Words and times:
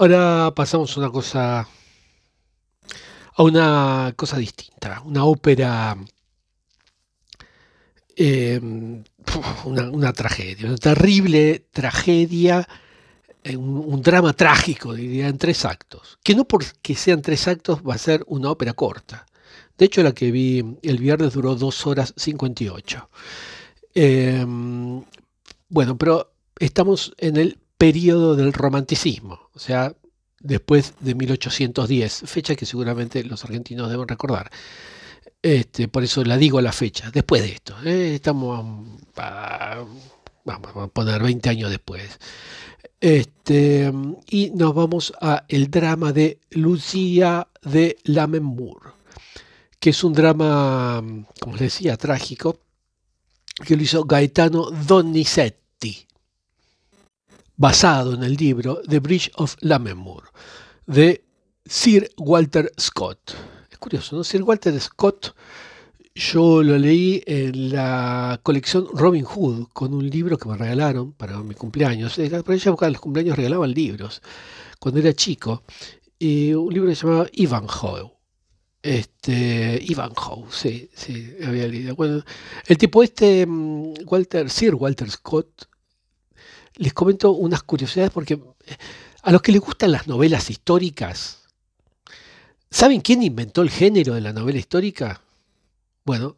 Ahora 0.00 0.50
pasamos 0.56 0.96
a 0.96 1.00
una 1.00 1.10
cosa, 1.10 1.68
a 3.34 3.42
una 3.42 4.14
cosa 4.16 4.38
distinta, 4.38 5.02
una 5.04 5.26
ópera, 5.26 5.94
em, 8.16 9.04
una, 9.66 10.12
tragedia, 10.14 10.68
una 10.68 10.78
terrible 10.78 11.66
tragedia, 11.70 12.66
eh, 13.44 13.54
un, 13.58 14.00
drama 14.00 14.32
trágico, 14.32 14.94
diría, 14.94 15.28
en 15.28 15.36
tres 15.36 15.66
actos. 15.66 16.18
Que 16.22 16.34
no 16.34 16.46
porque 16.48 16.94
sean 16.94 17.20
tres 17.20 17.46
actos 17.46 17.82
va 17.86 17.94
a 17.94 17.98
ser 17.98 18.24
una 18.26 18.50
ópera 18.50 18.72
corta. 18.72 19.26
De 19.76 19.84
hecho, 19.84 20.02
la 20.02 20.14
que 20.14 20.30
vi 20.30 20.78
el 20.82 20.96
viernes 20.96 21.34
duró 21.34 21.56
dos 21.56 21.86
horas 21.86 22.14
58. 22.16 23.10
Em, 23.94 25.04
bueno, 25.68 25.98
pero 25.98 26.32
estamos 26.58 27.12
en 27.18 27.36
el 27.36 27.58
periodo 27.76 28.36
del 28.36 28.52
romanticismo, 28.52 29.49
sea, 29.60 29.94
después 30.40 30.94
de 31.00 31.14
1810, 31.14 32.22
fecha 32.26 32.56
que 32.56 32.66
seguramente 32.66 33.22
los 33.24 33.44
argentinos 33.44 33.90
deben 33.90 34.08
recordar. 34.08 34.50
Este, 35.42 35.88
por 35.88 36.02
eso 36.02 36.24
la 36.24 36.36
digo 36.36 36.58
a 36.58 36.62
la 36.62 36.72
fecha, 36.72 37.10
después 37.10 37.42
de 37.42 37.52
esto. 37.52 37.76
¿eh? 37.84 38.14
estamos, 38.14 38.64
vamos 40.44 40.76
a 40.76 40.86
poner 40.88 41.22
20 41.22 41.48
años 41.50 41.70
después. 41.70 42.18
Este, 43.00 43.92
y 44.28 44.50
nos 44.50 44.74
vamos 44.74 45.12
a 45.20 45.44
el 45.48 45.70
drama 45.70 46.12
de 46.12 46.38
Lucía 46.50 47.48
de 47.62 47.98
Lammermoor, 48.04 48.94
que 49.78 49.90
es 49.90 50.04
un 50.04 50.12
drama, 50.12 51.02
como 51.40 51.52
les 51.54 51.60
decía, 51.60 51.96
trágico, 51.96 52.58
que 53.66 53.76
lo 53.76 53.82
hizo 53.82 54.04
Gaetano 54.04 54.70
Donizetti 54.70 56.06
basado 57.60 58.14
en 58.14 58.22
el 58.22 58.36
libro 58.36 58.80
The 58.88 59.00
Bridge 59.00 59.30
of 59.34 59.54
Lammermoor 59.60 60.32
de 60.86 61.22
Sir 61.66 62.10
Walter 62.16 62.72
Scott. 62.80 63.34
Es 63.70 63.76
curioso, 63.76 64.16
¿no? 64.16 64.24
Sir 64.24 64.42
Walter 64.42 64.80
Scott, 64.80 65.34
yo 66.14 66.62
lo 66.62 66.78
leí 66.78 67.22
en 67.26 67.70
la 67.70 68.40
colección 68.42 68.86
Robin 68.94 69.24
Hood 69.24 69.66
con 69.74 69.92
un 69.92 70.08
libro 70.08 70.38
que 70.38 70.48
me 70.48 70.56
regalaron 70.56 71.12
para 71.12 71.38
mi 71.42 71.54
cumpleaños. 71.54 72.14
Por 72.14 72.54
ella 72.54 72.70
época 72.70 72.88
los 72.88 73.00
cumpleaños 73.02 73.36
regalaban 73.36 73.72
libros 73.72 74.22
cuando 74.78 75.00
era 75.00 75.12
chico. 75.12 75.62
Y 76.18 76.54
un 76.54 76.72
libro 76.72 76.88
que 76.88 76.96
se 76.96 77.06
llamaba 77.06 77.28
Ivanhoe. 77.30 78.10
Este, 78.82 79.78
Ivanhoe, 79.82 80.46
sí, 80.50 80.88
sí, 80.94 81.34
había 81.46 81.68
leído. 81.68 81.94
El 82.66 82.78
tipo 82.78 83.02
este, 83.02 83.44
mm, 83.46 83.96
Walter, 84.06 84.48
Sir 84.48 84.74
Walter 84.74 85.10
Scott, 85.10 85.68
les 86.80 86.94
comento 86.94 87.32
unas 87.32 87.62
curiosidades 87.62 88.10
porque 88.10 88.34
eh, 88.34 88.76
a 89.22 89.30
los 89.30 89.42
que 89.42 89.52
les 89.52 89.60
gustan 89.60 89.92
las 89.92 90.08
novelas 90.08 90.48
históricas, 90.48 91.42
¿saben 92.70 93.02
quién 93.02 93.22
inventó 93.22 93.60
el 93.60 93.70
género 93.70 94.14
de 94.14 94.22
la 94.22 94.32
novela 94.32 94.58
histórica? 94.58 95.20
Bueno, 96.04 96.36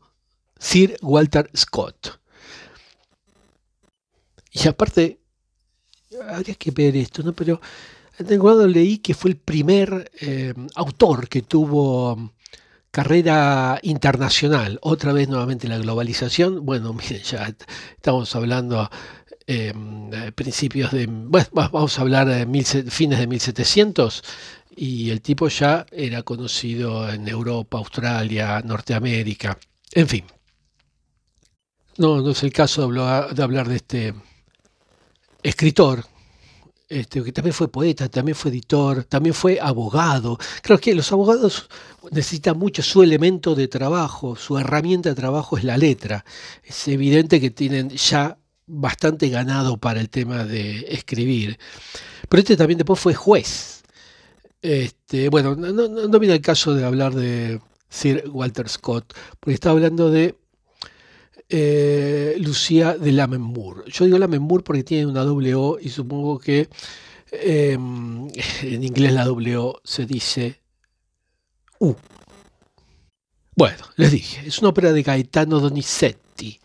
Sir 0.58 0.96
Walter 1.00 1.48
Scott. 1.56 2.18
Y 4.50 4.66
aparte, 4.66 5.20
habría 6.28 6.56
que 6.56 6.72
ver 6.72 6.96
esto, 6.96 7.22
¿no? 7.22 7.32
Pero 7.32 7.60
cuando 8.40 8.66
leí 8.66 8.98
que 8.98 9.14
fue 9.14 9.30
el 9.30 9.36
primer 9.36 10.10
eh, 10.20 10.52
autor 10.74 11.28
que 11.28 11.42
tuvo 11.42 12.32
carrera 12.90 13.78
internacional, 13.82 14.78
otra 14.82 15.12
vez 15.12 15.28
nuevamente 15.28 15.68
la 15.68 15.78
globalización, 15.78 16.66
bueno, 16.66 16.92
miren, 16.94 17.22
ya 17.22 17.54
estamos 17.96 18.34
hablando 18.34 18.90
Em, 19.46 20.10
principios 20.34 20.92
de, 20.92 21.06
bueno, 21.06 21.48
vamos 21.52 21.98
a 21.98 22.02
hablar 22.02 22.28
de 22.28 22.46
mil, 22.46 22.64
fines 22.64 23.18
de 23.18 23.26
1700, 23.26 24.22
y 24.76 25.10
el 25.10 25.20
tipo 25.20 25.48
ya 25.48 25.84
era 25.90 26.22
conocido 26.22 27.08
en 27.10 27.26
Europa, 27.28 27.78
Australia, 27.78 28.62
Norteamérica, 28.64 29.58
en 29.92 30.08
fin. 30.08 30.24
No, 31.98 32.20
no 32.20 32.30
es 32.30 32.42
el 32.42 32.52
caso 32.52 32.83
de 32.90 33.42
hablar 33.42 33.68
de, 33.68 33.77
este 33.77 34.14
escritor, 35.42 36.05
este, 36.88 37.22
que 37.22 37.33
también 37.33 37.55
fue 37.55 37.68
poeta, 37.68 38.08
también 38.08 38.36
fue 38.36 38.50
editor, 38.50 39.05
también 39.05 39.34
fue 39.34 39.58
abogado. 39.61 40.38
Creo 40.62 40.78
que 40.78 40.94
los 40.94 41.11
abogados 41.12 41.68
necesitan 42.11 42.58
mucho 42.58 42.83
su 42.83 43.02
elemento 43.02 43.55
de 43.55 43.68
trabajo, 43.68 44.36
su 44.36 44.58
herramienta 44.58 45.11
de 45.11 45.14
trabajo 45.14 45.58
es 45.58 45.64
la 45.64 45.77
letra. 45.77 46.24
Es 46.62 46.88
evidente 46.88 47.40
que 47.40 47.50
tienen 47.50 47.90
ya 47.90 48.38
bastante 48.67 49.28
ganado 49.28 49.77
para 49.77 50.00
el 50.00 50.08
tema 50.08 50.45
de 50.45 50.86
escribir. 50.89 51.58
Pero 52.28 52.40
este 52.40 52.56
también 52.56 52.78
después 52.78 53.00
fue 53.00 53.14
juez. 53.14 53.83
Este, 54.62 55.28
bueno, 55.28 55.56
no, 55.56 56.18
viene 56.18 56.36
el 56.36 56.40
caso 56.40 56.74
de 56.74 56.84
hablar 56.84 57.14
de 57.14 57.61
Sir 57.89 58.24
Walter 58.28 58.68
Scott, 58.68 59.12
porque 59.40 59.55
está 59.55 59.70
hablando 59.70 60.11
de 60.11 60.36
eh, 61.48 62.36
Lucía 62.39 62.96
de 62.96 63.12
Lammermoor. 63.12 63.84
Yo 63.86 64.05
digo 64.05 64.18
Lammermoor 64.18 64.62
porque 64.62 64.84
tiene 64.84 65.06
una 65.06 65.24
doble 65.24 65.55
O 65.55 65.79
y 65.80 65.89
supongo 65.90 66.39
que 66.39 66.68
em, 67.33 68.29
en 68.62 68.84
inglés 68.84 69.12
la 69.12 69.24
doble 69.24 69.56
O 69.56 69.80
se 69.84 70.06
dice 70.06 70.61
U. 71.80 71.94
Bueno, 73.56 73.84
les 73.96 74.12
dije, 74.12 74.46
es 74.46 74.61
una 74.61 74.70
ópera 74.70 74.92
de 74.92 75.02
Gaetano 75.02 75.61
Donizetti. 75.61 76.58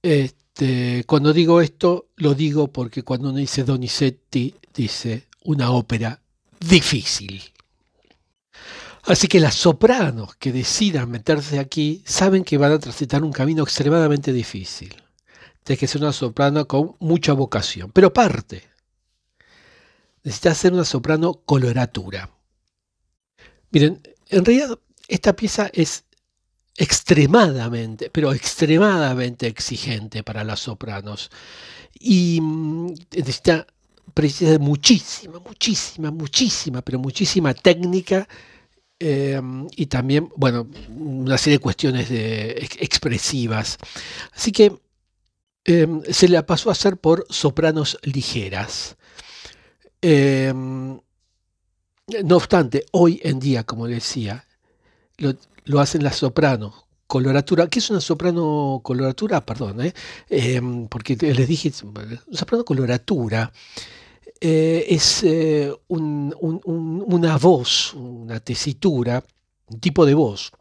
Este, 0.00 0.45
este, 0.56 1.04
cuando 1.04 1.34
digo 1.34 1.60
esto, 1.60 2.08
lo 2.16 2.34
digo 2.34 2.68
porque 2.68 3.02
cuando 3.02 3.28
uno 3.28 3.36
dice 3.36 3.62
Donizetti, 3.62 4.54
dice 4.74 5.26
una 5.44 5.70
ópera 5.70 6.18
difícil. 6.58 7.42
Así 9.02 9.28
que 9.28 9.38
las 9.38 9.54
sopranos 9.54 10.34
que 10.36 10.52
decidan 10.52 11.10
meterse 11.10 11.58
aquí 11.58 12.02
saben 12.06 12.42
que 12.42 12.56
van 12.56 12.72
a 12.72 12.78
transitar 12.78 13.22
un 13.22 13.32
camino 13.32 13.64
extremadamente 13.64 14.32
difícil. 14.32 14.94
Tienes 15.62 15.78
que 15.78 15.86
ser 15.86 16.00
una 16.00 16.14
soprano 16.14 16.66
con 16.66 16.96
mucha 17.00 17.34
vocación. 17.34 17.92
Pero 17.92 18.14
parte. 18.14 18.62
Necesitas 20.24 20.56
ser 20.56 20.72
una 20.72 20.86
soprano 20.86 21.34
coloratura. 21.44 22.30
Miren, 23.72 24.00
en 24.30 24.42
realidad 24.42 24.78
esta 25.06 25.36
pieza 25.36 25.68
es 25.74 26.05
extremadamente, 26.76 28.10
pero 28.10 28.32
extremadamente 28.32 29.46
exigente 29.46 30.22
para 30.22 30.44
las 30.44 30.60
sopranos. 30.60 31.30
Y 31.98 32.40
mm, 32.40 32.94
necesita 33.16 33.66
precisa 34.14 34.58
muchísima, 34.58 35.40
muchísima, 35.40 36.10
muchísima, 36.10 36.82
pero 36.82 36.98
muchísima 36.98 37.54
técnica 37.54 38.28
em, 38.98 39.66
y 39.76 39.86
también, 39.86 40.30
bueno, 40.36 40.68
una 40.88 41.38
serie 41.38 41.58
de 41.58 41.62
cuestiones 41.62 42.08
de, 42.08 42.68
expresivas. 42.80 43.78
Así 44.34 44.52
que 44.52 44.72
em, 45.64 46.02
se 46.10 46.28
la 46.28 46.46
pasó 46.46 46.68
a 46.70 46.72
hacer 46.72 46.96
por 46.96 47.26
sopranos 47.30 47.98
ligeras. 48.02 48.96
Em, 50.00 50.98
no 52.24 52.36
obstante, 52.36 52.86
hoy 52.92 53.20
en 53.24 53.40
día, 53.40 53.64
como 53.64 53.86
decía, 53.86 54.46
lo, 55.18 55.34
lo 55.66 55.80
hacen 55.80 56.02
las 56.02 56.16
sopranos. 56.16 56.86
Coloratura, 57.06 57.68
¿qué 57.68 57.78
es 57.78 57.90
una 57.90 58.00
soprano 58.00 58.80
coloratura? 58.82 59.44
Perdón, 59.44 59.80
¿eh? 59.80 59.94
Em, 60.28 60.88
porque 60.88 61.16
les 61.16 61.46
dije, 61.46 61.70
soprano 61.70 62.64
coloratura 62.64 63.52
eh, 64.40 64.86
es 64.88 65.22
eh, 65.22 65.72
una 65.88 67.36
voz, 67.36 67.94
una 67.94 68.40
tesitura, 68.40 69.22
un 69.68 69.80
tipo 69.80 70.04
de 70.04 70.14
voz 70.14 70.52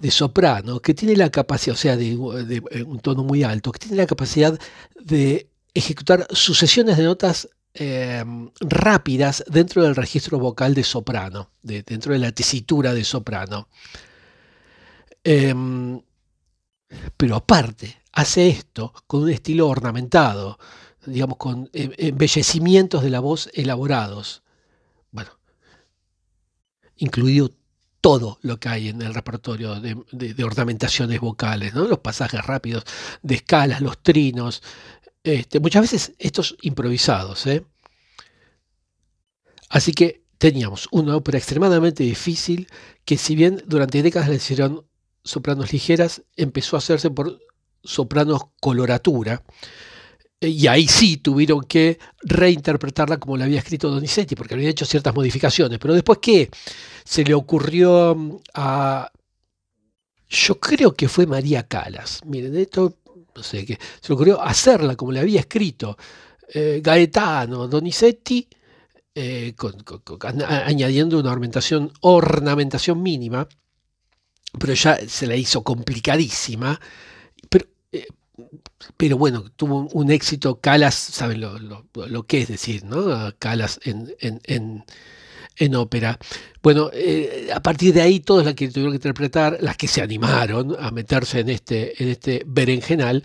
de 0.00 0.10
soprano 0.10 0.80
que 0.80 0.94
tiene 0.94 1.16
la 1.16 1.30
capacidad, 1.30 1.74
o 1.74 1.78
sea, 1.78 1.96
de, 1.96 2.16
un 2.16 2.98
tono 3.00 3.22
muy 3.22 3.42
alto, 3.44 3.72
que 3.72 3.78
tiene 3.78 3.96
la 3.96 4.06
capacidad 4.06 4.58
de 5.00 5.48
ejecutar 5.74 6.26
sucesiones 6.30 6.96
de 6.96 7.04
notas 7.04 7.48
Em, 7.76 8.50
rápidas 8.60 9.42
dentro 9.48 9.82
del 9.82 9.96
registro 9.96 10.38
vocal 10.38 10.74
de 10.74 10.84
soprano, 10.84 11.50
dentro 11.60 12.12
de 12.12 12.20
la 12.20 12.30
tesitura 12.30 12.94
de 12.94 13.02
soprano. 13.02 13.68
Em, 15.24 16.00
pero 17.16 17.34
aparte, 17.36 18.02
hace 18.12 18.48
esto 18.48 18.92
con 19.08 19.24
un 19.24 19.30
estilo 19.30 19.68
ornamentado, 19.68 20.56
digamos, 21.04 21.36
con 21.36 21.68
em, 21.72 21.90
embellecimientos 21.98 23.02
de 23.02 23.10
la 23.10 23.18
voz 23.18 23.50
elaborados. 23.54 24.44
Bueno, 25.10 25.30
incluido 26.96 27.50
todo 28.00 28.38
lo 28.42 28.60
que 28.60 28.68
hay 28.68 28.88
en 28.88 29.02
el 29.02 29.14
repertorio 29.14 29.80
de, 29.80 30.44
ornamentaciones 30.44 31.20
vocales, 31.20 31.74
¿no? 31.74 31.86
los 31.86 31.98
pasajes 32.00 32.44
rápidos 32.44 32.84
de 33.22 33.36
escalas, 33.36 33.80
los 33.80 33.98
trinos, 34.02 34.62
este, 35.24 35.58
muchas 35.58 35.82
veces 35.82 36.12
estos 36.18 36.56
improvisados. 36.60 37.46
¿eh? 37.46 37.64
Así 39.74 39.92
que 39.92 40.22
teníamos 40.38 40.86
una 40.92 41.16
ópera 41.16 41.36
extremadamente 41.36 42.04
difícil 42.04 42.68
que 43.04 43.18
si 43.18 43.34
bien 43.34 43.60
durante 43.66 44.04
décadas 44.04 44.28
le 44.28 44.36
hicieron 44.36 44.86
sopranos 45.24 45.72
ligeras, 45.72 46.22
empezó 46.36 46.76
a 46.76 46.78
hacerse 46.78 47.10
por 47.10 47.40
sopranos 47.82 48.42
coloratura. 48.60 49.42
y 50.40 50.68
ahí 50.68 50.86
sí 50.86 51.16
tuvieron 51.16 51.64
que 51.64 51.98
reinterpretarla 52.22 53.18
como 53.18 53.36
la 53.36 53.46
había 53.46 53.58
escrito 53.58 53.90
Donizetti, 53.90 54.36
porque 54.36 54.54
había 54.54 54.68
hecho 54.68 54.84
ciertas 54.84 55.12
modificaciones. 55.12 55.80
Pero 55.80 55.94
después, 55.94 56.20
¿qué? 56.22 56.50
Se 57.04 57.24
le 57.24 57.34
ocurrió 57.34 58.14
mm, 58.14 58.36
a. 58.54 59.10
Yo 60.28 60.60
creo 60.60 60.94
que 60.94 61.08
fue 61.08 61.26
María 61.26 61.66
Calas. 61.66 62.20
Miren, 62.24 62.56
esto, 62.56 62.98
no 63.34 63.42
sé 63.42 63.66
qué. 63.66 63.76
Se 64.00 64.10
le 64.10 64.14
ocurrió 64.14 64.40
hacerla 64.40 64.94
como 64.94 65.10
le 65.10 65.18
había 65.18 65.40
escrito 65.40 65.96
eh, 66.48 66.80
Gaetano 66.80 67.66
Donizetti, 67.66 68.46
eh, 69.14 69.54
añadiendo 70.66 71.18
una 71.18 71.30
ornamentación, 71.30 71.92
ornamentación 72.00 73.02
mínima, 73.02 73.48
pero 74.58 74.74
ya 74.74 74.98
se 75.08 75.26
la 75.26 75.36
hizo 75.36 75.62
complicadísima. 75.62 76.80
Pero 77.48 77.66
eh, 77.92 78.06
pero 78.96 79.16
bueno, 79.16 79.44
tuvo 79.56 79.88
un 79.92 80.10
éxito, 80.10 80.60
Calas, 80.60 80.94
saben 80.94 81.40
lo, 81.40 82.26
que 82.26 82.42
es 82.42 82.48
decir, 82.48 82.84
¿no? 82.84 83.32
Calas 83.38 83.80
en, 83.84 84.14
en, 84.18 85.74
ópera. 85.76 86.18
Bueno, 86.62 86.90
eh, 86.92 87.48
a 87.54 87.60
partir 87.62 87.94
de 87.94 88.02
ahí, 88.02 88.20
todas 88.20 88.44
las 88.44 88.54
que 88.54 88.68
tuvieron 88.68 88.92
que 88.92 88.96
interpretar, 88.96 89.58
las 89.60 89.76
que 89.76 89.86
se 89.86 90.02
animaron 90.02 90.76
a 90.78 90.90
meterse 90.90 91.40
en 91.40 91.50
este, 91.50 92.02
en 92.02 92.08
este 92.08 92.42
berenjenal, 92.46 93.24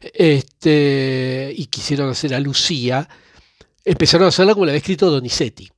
este, 0.00 1.52
y 1.54 1.66
quisieron 1.66 2.08
hacer 2.08 2.34
a 2.34 2.40
Lucía, 2.40 3.08
empezaron 3.84 4.26
a 4.26 4.28
hacerla 4.28 4.54
como 4.54 4.66
la 4.66 4.72
había 4.72 4.78
escrito 4.78 5.10
Donizetti. 5.10 5.68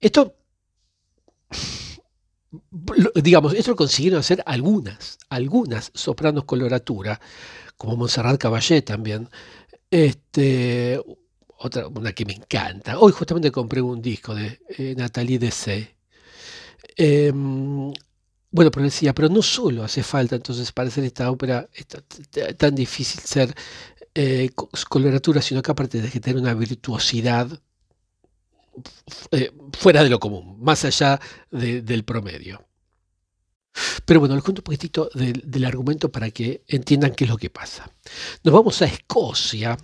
Esto 0.00 0.34
digamos, 3.22 3.54
esto 3.54 3.72
lo 3.72 3.76
consiguieron 3.76 4.20
hacer 4.20 4.42
algunas, 4.46 5.18
algunas 5.28 5.90
sopranos 5.94 6.44
coloratura, 6.44 7.20
como 7.76 7.96
Montserrat 7.96 8.38
Caballé 8.38 8.82
también. 8.82 9.28
Este, 9.90 11.00
otra, 11.58 11.88
una 11.88 12.12
que 12.12 12.24
me 12.24 12.34
encanta. 12.34 12.98
Hoy 12.98 13.12
justamente 13.12 13.50
compré 13.50 13.80
un 13.82 14.02
disco 14.02 14.34
de 14.34 14.60
eh, 14.68 14.94
Nathalie 14.96 15.38
Dessay. 15.38 15.88
Em, 16.96 17.92
bueno, 18.50 18.70
pero 18.70 18.84
decía, 18.84 19.14
pero 19.14 19.28
no 19.28 19.42
solo 19.42 19.84
hace 19.84 20.02
falta 20.02 20.36
entonces 20.36 20.72
para 20.72 20.88
hacer 20.88 21.04
esta 21.04 21.30
ópera 21.30 21.68
tan 22.58 22.74
difícil 22.74 23.20
ser 23.20 23.54
eh, 24.14 24.50
coloratura, 24.88 25.40
sino 25.42 25.62
que 25.62 25.70
aparte 25.70 26.02
de 26.02 26.10
que 26.10 26.20
tener 26.20 26.40
una 26.40 26.54
virtuosidad 26.54 27.60
eh, 29.30 29.52
fuera 29.72 30.02
de 30.02 30.10
lo 30.10 30.18
común, 30.18 30.56
más 30.60 30.84
allá 30.84 31.20
del 31.50 32.04
promedio. 32.04 32.64
Pero 34.04 34.20
bueno, 34.20 34.34
les 34.34 34.42
cuento 34.42 34.60
un 34.60 34.64
poquitito 34.64 35.10
del, 35.14 35.64
argumento 35.64 36.10
para 36.10 36.30
que 36.30 36.64
entiendan 36.66 37.12
qué 37.14 37.24
es 37.24 37.30
lo 37.30 37.36
que 37.36 37.50
pasa. 37.50 37.90
Nos 38.42 38.52
vamos 38.52 38.82
a 38.82 38.86
Escocia, 38.86 39.78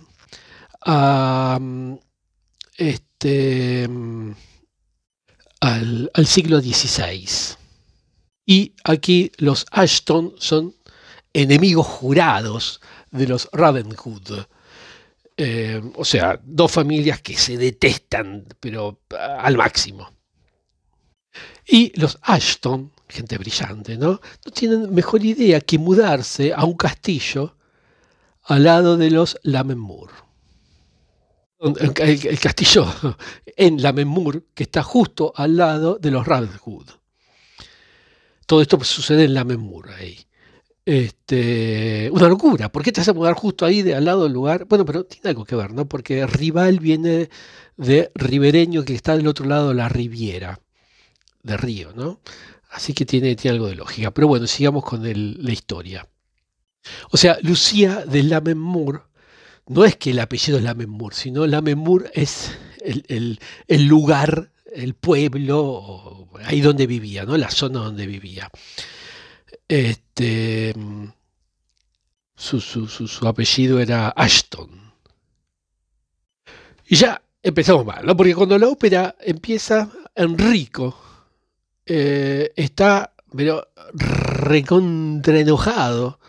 este, 2.75 3.89
al, 5.61 6.11
al 6.13 6.27
siglo 6.27 6.59
XVI. 6.59 7.55
Y 8.45 8.73
aquí 8.83 9.31
los 9.37 9.65
Ashton 9.71 10.33
son 10.37 10.75
enemigos 11.33 11.85
jurados 11.85 12.81
de 13.11 13.27
los 13.27 13.49
Ravenhood. 13.51 14.45
Eh, 15.37 15.81
o 15.95 16.03
sea, 16.03 16.39
dos 16.43 16.71
familias 16.71 17.21
que 17.21 17.37
se 17.37 17.57
detestan, 17.57 18.45
pero 18.59 19.01
ah, 19.11 19.41
al 19.41 19.57
máximo. 19.57 20.11
Y 21.67 21.91
los 21.99 22.17
Ashton, 22.21 22.91
gente 23.07 23.37
brillante, 23.37 23.97
¿no? 23.97 24.19
No 24.45 24.51
tienen 24.53 24.93
mejor 24.93 25.23
idea 25.23 25.61
que 25.61 25.77
mudarse 25.77 26.53
a 26.53 26.63
un 26.63 26.75
castillo 26.75 27.57
al 28.43 28.63
lado 28.63 28.97
de 28.97 29.11
los 29.11 29.37
Lammermoor. 29.43 30.09
El, 31.59 32.39
castillo 32.39 32.85
en 33.57 33.81
Lammermoor, 33.81 34.45
que 34.53 34.63
está 34.63 34.83
justo 34.83 35.33
al 35.35 35.57
lado 35.57 35.97
de 35.99 36.11
los 36.11 36.25
Ravenswood. 36.25 36.89
Todo 38.45 38.61
esto 38.61 38.81
sucede 38.83 39.25
en 39.25 39.33
Lammermoor 39.33 39.89
ahí. 39.89 40.26
Este, 40.87 42.09
una 42.13 42.29
locura. 42.29 42.71
¿Por 42.71 42.81
qué 42.81 42.93
te 42.93 43.01
vas 43.01 43.09
a 43.09 43.13
mudar 43.13 43.33
justo 43.33 43.65
ahí, 43.65 43.81
de, 43.81 43.93
al 43.93 44.05
lado 44.05 44.23
del 44.23 44.31
lugar? 44.31 44.63
Bueno, 44.69 44.85
pero 44.85 45.03
tiene 45.03 45.31
algo 45.31 45.43
que 45.43 45.57
ver, 45.57 45.73
¿no? 45.73 45.85
Porque 45.85 46.25
rival 46.25 46.79
viene 46.79 47.29
de 47.75 48.09
ribereño 48.15 48.85
que 48.85 48.95
está 48.95 49.17
del 49.17 49.27
otro 49.27 49.45
lado 49.47 49.67
de 49.67 49.75
la 49.75 49.89
riviera, 49.89 50.61
de 51.43 51.57
río, 51.57 51.91
¿no? 51.93 52.21
Así 52.71 52.93
que 52.93 53.05
tiene, 53.05 53.35
tiene 53.35 53.55
algo 53.55 53.67
de 53.67 53.75
lógica. 53.75 54.11
Pero 54.11 54.29
bueno, 54.29 54.47
sigamos 54.47 54.85
con 54.85 55.03
la 55.03 55.51
historia. 55.51 56.07
O 57.11 57.17
sea, 57.17 57.37
Lucía 57.41 58.05
de 58.05 58.23
Lammermoor 58.23 59.09
no 59.67 59.83
es 59.83 59.97
que 59.97 60.11
el 60.11 60.19
apellido 60.19 60.57
es 60.57 60.63
Lammermoor, 60.63 61.13
sino 61.13 61.45
Lammermoor 61.45 62.09
es 62.13 62.57
el, 62.79 63.41
el 63.67 63.85
lugar, 63.87 64.53
el 64.73 64.93
pueblo, 64.93 66.29
ahí 66.45 66.61
donde 66.61 66.87
vivía, 66.87 67.25
¿no? 67.25 67.35
La 67.35 67.51
zona 67.51 67.79
donde 67.79 68.07
vivía. 68.07 68.49
Este, 69.67 70.73
su, 72.35 72.61
su, 72.61 73.27
apellido 73.27 73.79
era 73.79 74.09
Ashton. 74.09 74.69
Y 76.87 76.95
ya 76.95 77.21
empezamos 77.43 77.85
mal, 77.85 78.05
¿no? 78.05 78.15
Porque 78.15 78.35
cuando 78.35 78.57
la 78.57 78.69
ópera 78.69 79.15
empieza, 79.19 79.89
Enrico 80.15 80.97
eh, 81.85 82.53
está, 82.55 83.13
pero 83.35 83.67
recontra 83.93 85.39
enojado, 85.39 86.19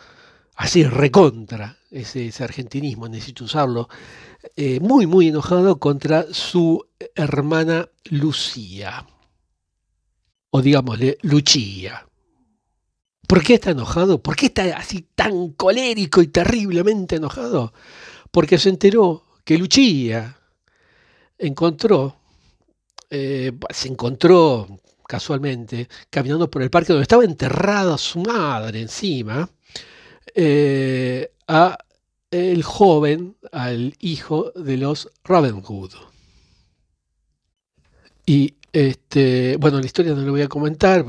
así 0.55 0.83
recontra, 0.83 1.77
ese, 1.91 2.27
ese 2.27 2.43
argentinismo, 2.43 3.07
necesito 3.07 3.45
usarlo, 3.45 3.87
eh, 4.55 4.79
muy, 4.79 5.07
muy 5.07 5.29
enojado 5.29 5.79
contra 5.79 6.25
su 6.33 6.85
hermana 7.15 7.87
Lucía, 8.05 9.05
o 10.49 10.61
digámosle, 10.61 11.17
Luchía. 11.21 12.08
¿Por 13.29 13.43
qué 13.43 13.53
está 13.53 13.69
enojado? 13.69 14.23
¿Por 14.23 14.35
qué 14.35 14.47
está 14.47 14.75
así 14.75 15.05
tan 15.13 15.49
colérico 15.49 16.23
y 16.23 16.29
terriblemente 16.29 17.17
enojado? 17.17 17.73
Porque 18.31 18.57
se 18.57 18.69
enteró 18.69 19.23
que 19.45 19.55
Luchía 19.55 20.35
encontró, 21.37 22.15
eh, 23.11 23.51
se 23.69 23.87
encontró 23.87 24.79
casualmente 25.07 25.87
caminando 26.09 26.49
por 26.49 26.63
el 26.63 26.71
parque 26.71 26.91
donde 26.91 27.03
estaba 27.03 27.23
enterrada 27.23 27.99
su 27.99 28.17
madre 28.21 28.81
encima, 28.81 29.47
eh, 30.33 31.31
a 31.47 31.77
el 32.31 32.63
joven, 32.63 33.37
al 33.51 33.93
hijo 33.99 34.51
de 34.55 34.77
los 34.77 35.07
Ravenwood. 35.23 35.93
Y 38.25 38.55
este, 38.71 39.57
bueno, 39.57 39.79
la 39.79 39.85
historia 39.85 40.13
no 40.13 40.21
la 40.21 40.31
voy 40.31 40.41
a 40.41 40.47
comentar, 40.47 41.05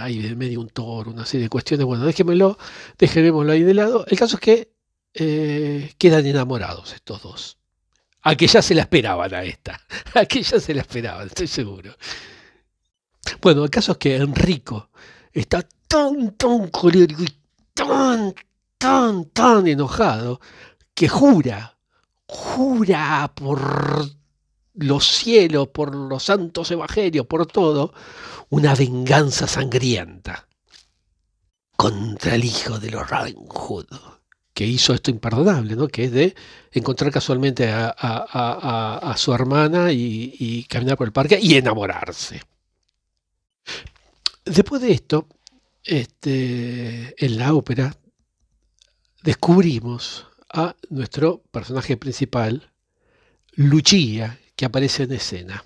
hay 0.00 0.18
de 0.18 0.36
medio 0.36 0.60
un 0.60 0.68
toro, 0.68 1.10
una 1.10 1.24
serie 1.24 1.44
de 1.44 1.48
cuestiones, 1.48 1.86
bueno, 1.86 2.04
déjemelo, 2.04 2.58
dejémoslo 2.98 3.52
ahí 3.52 3.62
de 3.62 3.74
lado. 3.74 4.04
El 4.06 4.18
caso 4.18 4.36
es 4.36 4.40
que 4.40 4.72
eh, 5.14 5.94
quedan 5.98 6.26
enamorados 6.26 6.92
estos 6.92 7.22
dos. 7.22 7.58
A 8.22 8.34
que 8.34 8.46
ya 8.46 8.60
se 8.60 8.74
la 8.74 8.82
esperaban 8.82 9.32
a 9.32 9.42
esta, 9.44 9.80
a 10.14 10.60
se 10.60 10.74
la 10.74 10.82
esperaban, 10.82 11.28
estoy 11.28 11.46
seguro. 11.46 11.94
Bueno, 13.40 13.64
el 13.64 13.70
caso 13.70 13.92
es 13.92 13.98
que 13.98 14.16
Enrico 14.16 14.90
está 15.32 15.66
tan, 15.86 16.32
tan 16.36 16.68
colérico 16.68 17.22
y 17.22 17.34
tan, 17.72 18.34
tan, 18.76 19.24
tan 19.26 19.66
enojado 19.66 20.40
que 20.94 21.08
jura, 21.08 21.78
jura 22.26 23.32
por 23.34 24.19
los 24.80 25.06
cielos, 25.06 25.68
por 25.68 25.94
los 25.94 26.24
santos 26.24 26.70
evangelios, 26.70 27.26
por 27.26 27.46
todo, 27.46 27.92
una 28.48 28.74
venganza 28.74 29.46
sangrienta 29.46 30.46
contra 31.76 32.34
el 32.34 32.44
hijo 32.44 32.78
de 32.78 32.90
los 32.90 33.08
Robin 33.08 33.36
que 34.52 34.66
hizo 34.66 34.92
esto 34.92 35.10
imperdonable, 35.10 35.76
¿no? 35.76 35.88
que 35.88 36.04
es 36.04 36.12
de 36.12 36.34
encontrar 36.72 37.10
casualmente 37.10 37.70
a, 37.72 39.14
su 39.16 39.32
hermana 39.32 39.90
y, 39.92 40.66
caminar 40.68 40.98
por 40.98 41.06
el 41.06 41.12
parque 41.12 41.38
y 41.40 41.54
enamorarse. 41.54 42.42
Después 44.44 44.82
de 44.82 44.92
esto, 44.92 45.26
este, 45.82 47.14
en 47.24 47.38
la 47.38 47.54
ópera, 47.54 47.96
descubrimos 49.22 50.26
a 50.52 50.74
nuestro 50.90 51.42
personaje 51.50 51.96
principal, 51.96 52.70
Lucia, 53.52 54.38
que 54.60 54.66
aparece 54.66 55.04
en 55.04 55.12
escena. 55.12 55.64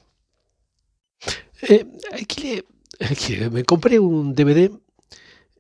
Eh, 1.63 1.85
me 3.51 3.65
compré 3.65 3.99
un 3.99 4.37
DVD 4.37 4.71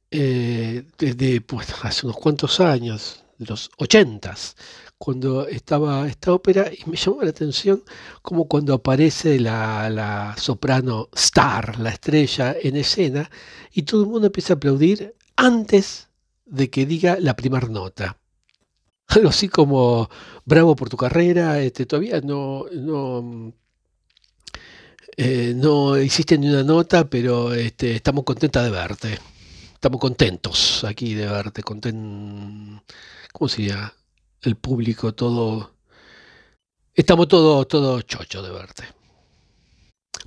eh, 0.08 0.84
desde 0.96 1.40
pues, 1.40 1.66
hace 1.82 2.06
unos 2.06 2.16
cuantos 2.16 2.60
años, 2.60 3.24
de 3.36 3.46
los 3.46 3.72
ochentas, 3.76 4.54
cuando 4.98 5.48
estaba 5.48 6.06
esta 6.06 6.32
ópera 6.32 6.70
y 6.72 6.88
me 6.88 6.96
llamó 6.96 7.22
la 7.22 7.30
atención 7.30 7.82
como 8.22 8.46
cuando 8.46 8.72
aparece 8.72 9.40
la, 9.40 9.90
la, 9.90 10.36
soprano 10.38 11.08
star, 11.12 11.80
la 11.80 11.90
estrella 11.90 12.54
en 12.62 12.76
escena, 12.76 13.28
y 13.72 13.82
todo 13.82 14.04
el 14.04 14.10
mundo 14.10 14.28
empieza 14.28 14.52
a 14.52 14.58
aplaudir 14.58 15.16
antes 15.34 16.08
de 16.46 16.70
que 16.70 16.86
diga 16.86 17.16
la 17.18 17.34
primera 17.34 17.66
nota. 17.66 18.16
Algo 19.08 19.28
así 19.28 19.48
como, 19.48 20.08
bravo 20.44 20.76
por 20.76 20.88
tu 20.88 20.96
carrera, 20.96 21.60
este, 21.60 21.86
todavía 21.86 22.20
no, 22.20 22.66
no, 22.72 23.52
eh, 25.16 25.52
no 25.54 25.96
hiciste 25.98 26.36
ni 26.38 26.48
una 26.48 26.62
nota, 26.64 27.08
pero 27.08 27.54
este, 27.54 27.96
estamos 27.96 28.24
contentas 28.24 28.64
de 28.64 28.70
verte. 28.70 29.18
Estamos 29.74 30.00
contentos 30.00 30.84
aquí 30.84 31.14
de 31.14 31.26
verte. 31.26 31.62
¿Cómo 31.62 33.48
se 33.48 33.62
llama? 33.62 33.94
El 34.42 34.56
público, 34.56 35.14
todo... 35.14 35.74
Estamos 36.94 37.28
todos 37.28 37.66
todo 37.68 38.00
chocho 38.02 38.42
de 38.42 38.50
verte. 38.50 38.84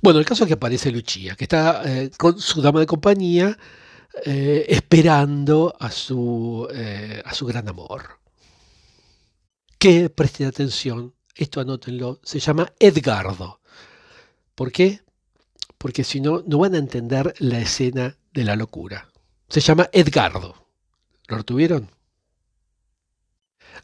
Bueno, 0.02 0.20
el 0.20 0.26
caso 0.26 0.44
es 0.44 0.48
que 0.48 0.54
aparece 0.54 0.92
Luchía, 0.92 1.34
que 1.34 1.44
está 1.44 1.82
eh, 1.84 2.10
con 2.16 2.38
su 2.38 2.60
dama 2.60 2.80
de 2.80 2.86
compañía 2.86 3.58
eh, 4.24 4.66
esperando 4.68 5.74
a 5.78 5.90
su, 5.90 6.68
a 7.24 7.34
su 7.34 7.46
gran 7.46 7.68
amor. 7.68 8.17
Que 9.78 10.10
presten 10.10 10.48
atención, 10.48 11.14
esto 11.36 11.60
anótenlo, 11.60 12.18
se 12.24 12.40
llama 12.40 12.72
Edgardo. 12.80 13.60
¿Por 14.56 14.72
qué? 14.72 15.02
Porque 15.78 16.02
si 16.02 16.20
no, 16.20 16.42
no 16.46 16.58
van 16.58 16.74
a 16.74 16.78
entender 16.78 17.32
la 17.38 17.60
escena 17.60 18.16
de 18.32 18.42
la 18.42 18.56
locura. 18.56 19.08
Se 19.48 19.60
llama 19.60 19.88
Edgardo. 19.92 20.66
¿Lo 21.28 21.36
retuvieron? 21.36 21.90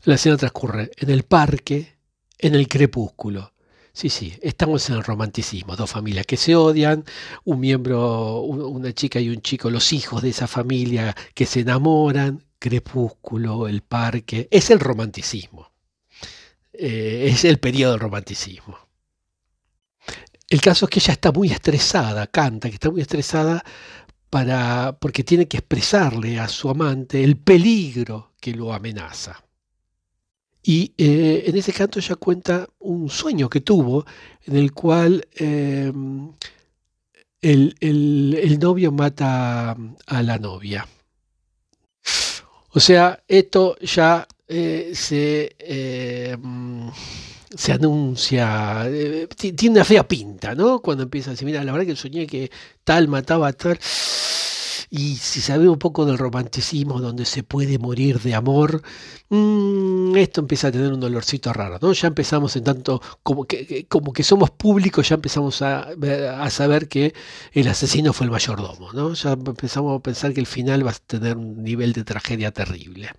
La 0.02 0.16
escena 0.16 0.36
transcurre 0.36 0.90
en 0.96 1.10
el 1.10 1.22
parque, 1.22 1.96
en 2.38 2.56
el 2.56 2.66
crepúsculo. 2.66 3.52
Sí, 3.92 4.08
sí, 4.08 4.34
estamos 4.42 4.90
en 4.90 4.96
el 4.96 5.04
romanticismo, 5.04 5.76
dos 5.76 5.92
familias 5.92 6.26
que 6.26 6.36
se 6.36 6.56
odian, 6.56 7.04
un 7.44 7.60
miembro, 7.60 8.40
una 8.40 8.92
chica 8.92 9.20
y 9.20 9.28
un 9.28 9.40
chico, 9.40 9.70
los 9.70 9.92
hijos 9.92 10.22
de 10.22 10.30
esa 10.30 10.48
familia 10.48 11.14
que 11.34 11.46
se 11.46 11.60
enamoran, 11.60 12.42
crepúsculo, 12.58 13.68
el 13.68 13.82
parque, 13.82 14.48
es 14.50 14.70
el 14.70 14.80
romanticismo, 14.80 15.70
eh, 16.78 17.28
es 17.30 17.44
el 17.44 17.58
periodo 17.58 17.92
del 17.92 18.00
romanticismo. 18.00 18.78
El 20.48 20.60
caso 20.60 20.86
es 20.86 20.90
que 20.90 21.00
ella 21.00 21.12
está 21.12 21.32
muy 21.32 21.50
estresada, 21.50 22.26
canta 22.26 22.68
que 22.68 22.74
está 22.74 22.90
muy 22.90 23.00
estresada 23.00 23.64
para, 24.30 24.96
porque 25.00 25.24
tiene 25.24 25.48
que 25.48 25.58
expresarle 25.58 26.38
a 26.38 26.48
su 26.48 26.68
amante 26.68 27.24
el 27.24 27.36
peligro 27.36 28.32
que 28.40 28.52
lo 28.52 28.72
amenaza. 28.72 29.42
Y 30.62 30.94
eh, 30.96 31.44
en 31.46 31.56
ese 31.56 31.72
canto 31.72 31.98
ella 31.98 32.16
cuenta 32.16 32.66
un 32.78 33.10
sueño 33.10 33.50
que 33.50 33.60
tuvo 33.60 34.06
en 34.46 34.56
el 34.56 34.72
cual 34.72 35.28
em, 35.34 36.32
el, 37.42 38.58
novio 38.58 38.90
mata 38.90 39.76
a 40.06 40.22
la 40.22 40.38
novia. 40.38 40.88
O 42.70 42.80
sea, 42.80 43.22
esto 43.28 43.76
ya 43.80 44.26
eh, 44.56 44.92
se, 44.94 45.56
em, 45.58 46.88
se 47.56 47.72
anuncia, 47.72 48.84
eh, 48.88 49.26
tiene 49.36 49.76
una 49.76 49.84
fea 49.84 50.06
pinta, 50.06 50.54
¿no? 50.54 50.80
Cuando 50.80 51.02
empieza 51.02 51.30
a 51.30 51.32
decir, 51.32 51.46
mira, 51.46 51.64
la 51.64 51.72
verdad 51.72 51.86
que 51.88 51.96
soñé 51.96 52.26
que 52.26 52.50
tal 52.84 53.08
mataba 53.08 53.48
a 53.48 53.52
tal. 53.52 53.78
Y 54.90 55.16
si 55.16 55.40
sabe 55.40 55.68
un 55.68 55.78
poco 55.78 56.06
del 56.06 56.18
romanticismo 56.18 57.00
donde 57.00 57.24
se 57.24 57.42
puede 57.42 57.78
morir 57.78 58.20
de 58.20 58.34
amor, 58.34 58.82
mm, 59.28 60.14
esto 60.16 60.40
empieza 60.42 60.68
a 60.68 60.72
tener 60.72 60.92
un 60.92 61.00
dolorcito 61.00 61.52
raro, 61.52 61.78
¿no? 61.82 61.92
Ya 61.92 62.08
empezamos 62.08 62.54
en 62.54 62.62
tanto, 62.64 63.02
como 63.24 63.44
que, 63.44 63.86
como 63.88 64.12
que 64.12 64.22
somos 64.22 64.50
públicos, 64.52 65.08
ya 65.08 65.16
empezamos 65.16 65.62
a, 65.62 65.88
a, 66.44 66.50
saber 66.50 66.86
que 66.88 67.12
el 67.52 67.66
asesino 67.68 68.12
fue 68.12 68.26
el 68.26 68.30
mayordomo, 68.30 68.92
¿no? 68.92 69.14
Ya 69.14 69.32
empezamos 69.32 69.98
a 69.98 70.02
pensar 70.02 70.32
que 70.32 70.40
el 70.40 70.46
final 70.46 70.86
va 70.86 70.92
a 70.92 70.94
tener 70.94 71.36
un 71.36 71.62
nivel 71.64 71.92
de 71.92 72.04
tragedia 72.04 72.52
terrible. 72.52 73.10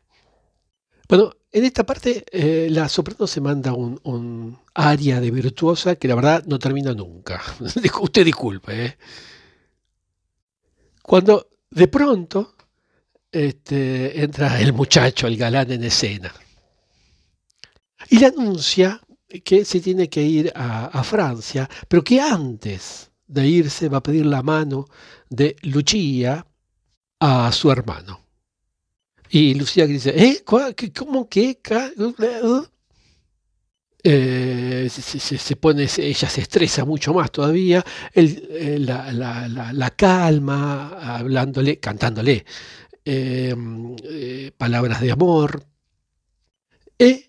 Bueno, 1.08 1.32
en 1.52 1.66
esta 1.66 1.86
parte 1.86 2.26
eh, 2.32 2.68
la 2.70 2.90
soprano 2.90 3.28
se 3.28 3.42
manda 3.42 3.74
un, 3.74 4.00
un, 4.04 4.60
aria 4.74 5.22
de 5.22 5.32
virtuosa 5.32 5.96
que 5.96 6.08
la 6.08 6.16
verdad 6.16 6.44
no 6.46 6.60
termina 6.60 6.94
nunca. 6.94 7.42
Usted 8.02 8.26
disculpe. 8.26 8.86
¿eh? 8.86 8.98
Cuando 11.02 11.50
de 11.70 11.88
pronto 11.88 12.56
este, 13.32 14.24
entra 14.24 14.60
el 14.62 14.74
muchacho, 14.74 15.28
el 15.28 15.38
galán 15.38 15.72
en 15.72 15.84
escena. 15.84 16.34
Y 18.10 18.20
le 18.20 18.28
anuncia 18.28 19.02
que 19.44 19.66
se 19.66 19.82
tiene 19.82 20.10
que 20.10 20.22
ir 20.22 20.52
a, 20.56 21.04
Francia, 21.04 21.70
pero 21.88 22.04
que 22.04 22.22
antes 22.22 23.12
de 23.28 23.48
irse 23.48 23.90
va 23.90 23.98
a 23.98 24.04
pedir 24.04 24.26
la 24.26 24.42
mano 24.42 24.86
de 25.30 25.56
Lucía 25.64 26.46
a 27.20 27.52
su 27.52 27.72
hermano. 27.72 28.25
Y 29.36 29.54
Lucía 29.54 29.86
dice, 29.86 30.14
¿eh? 30.16 30.46
¿Cómo 30.46 31.28
que? 31.28 31.60
Eh, 34.02 34.88
se, 34.90 35.56
pone, 35.58 35.90
ella 35.98 36.30
se 36.30 36.40
estresa 36.40 36.86
mucho 36.86 37.14
más 37.14 37.34
todavía, 37.34 37.84
eh, 38.14 38.78
la, 38.80 39.94
calma, 39.98 41.18
hablándole, 41.18 41.80
cantándole 41.82 42.46
em, 43.04 43.98
eh, 44.06 44.52
palabras 44.58 45.02
de 45.02 45.12
amor. 45.12 45.66
Y, 46.98 47.26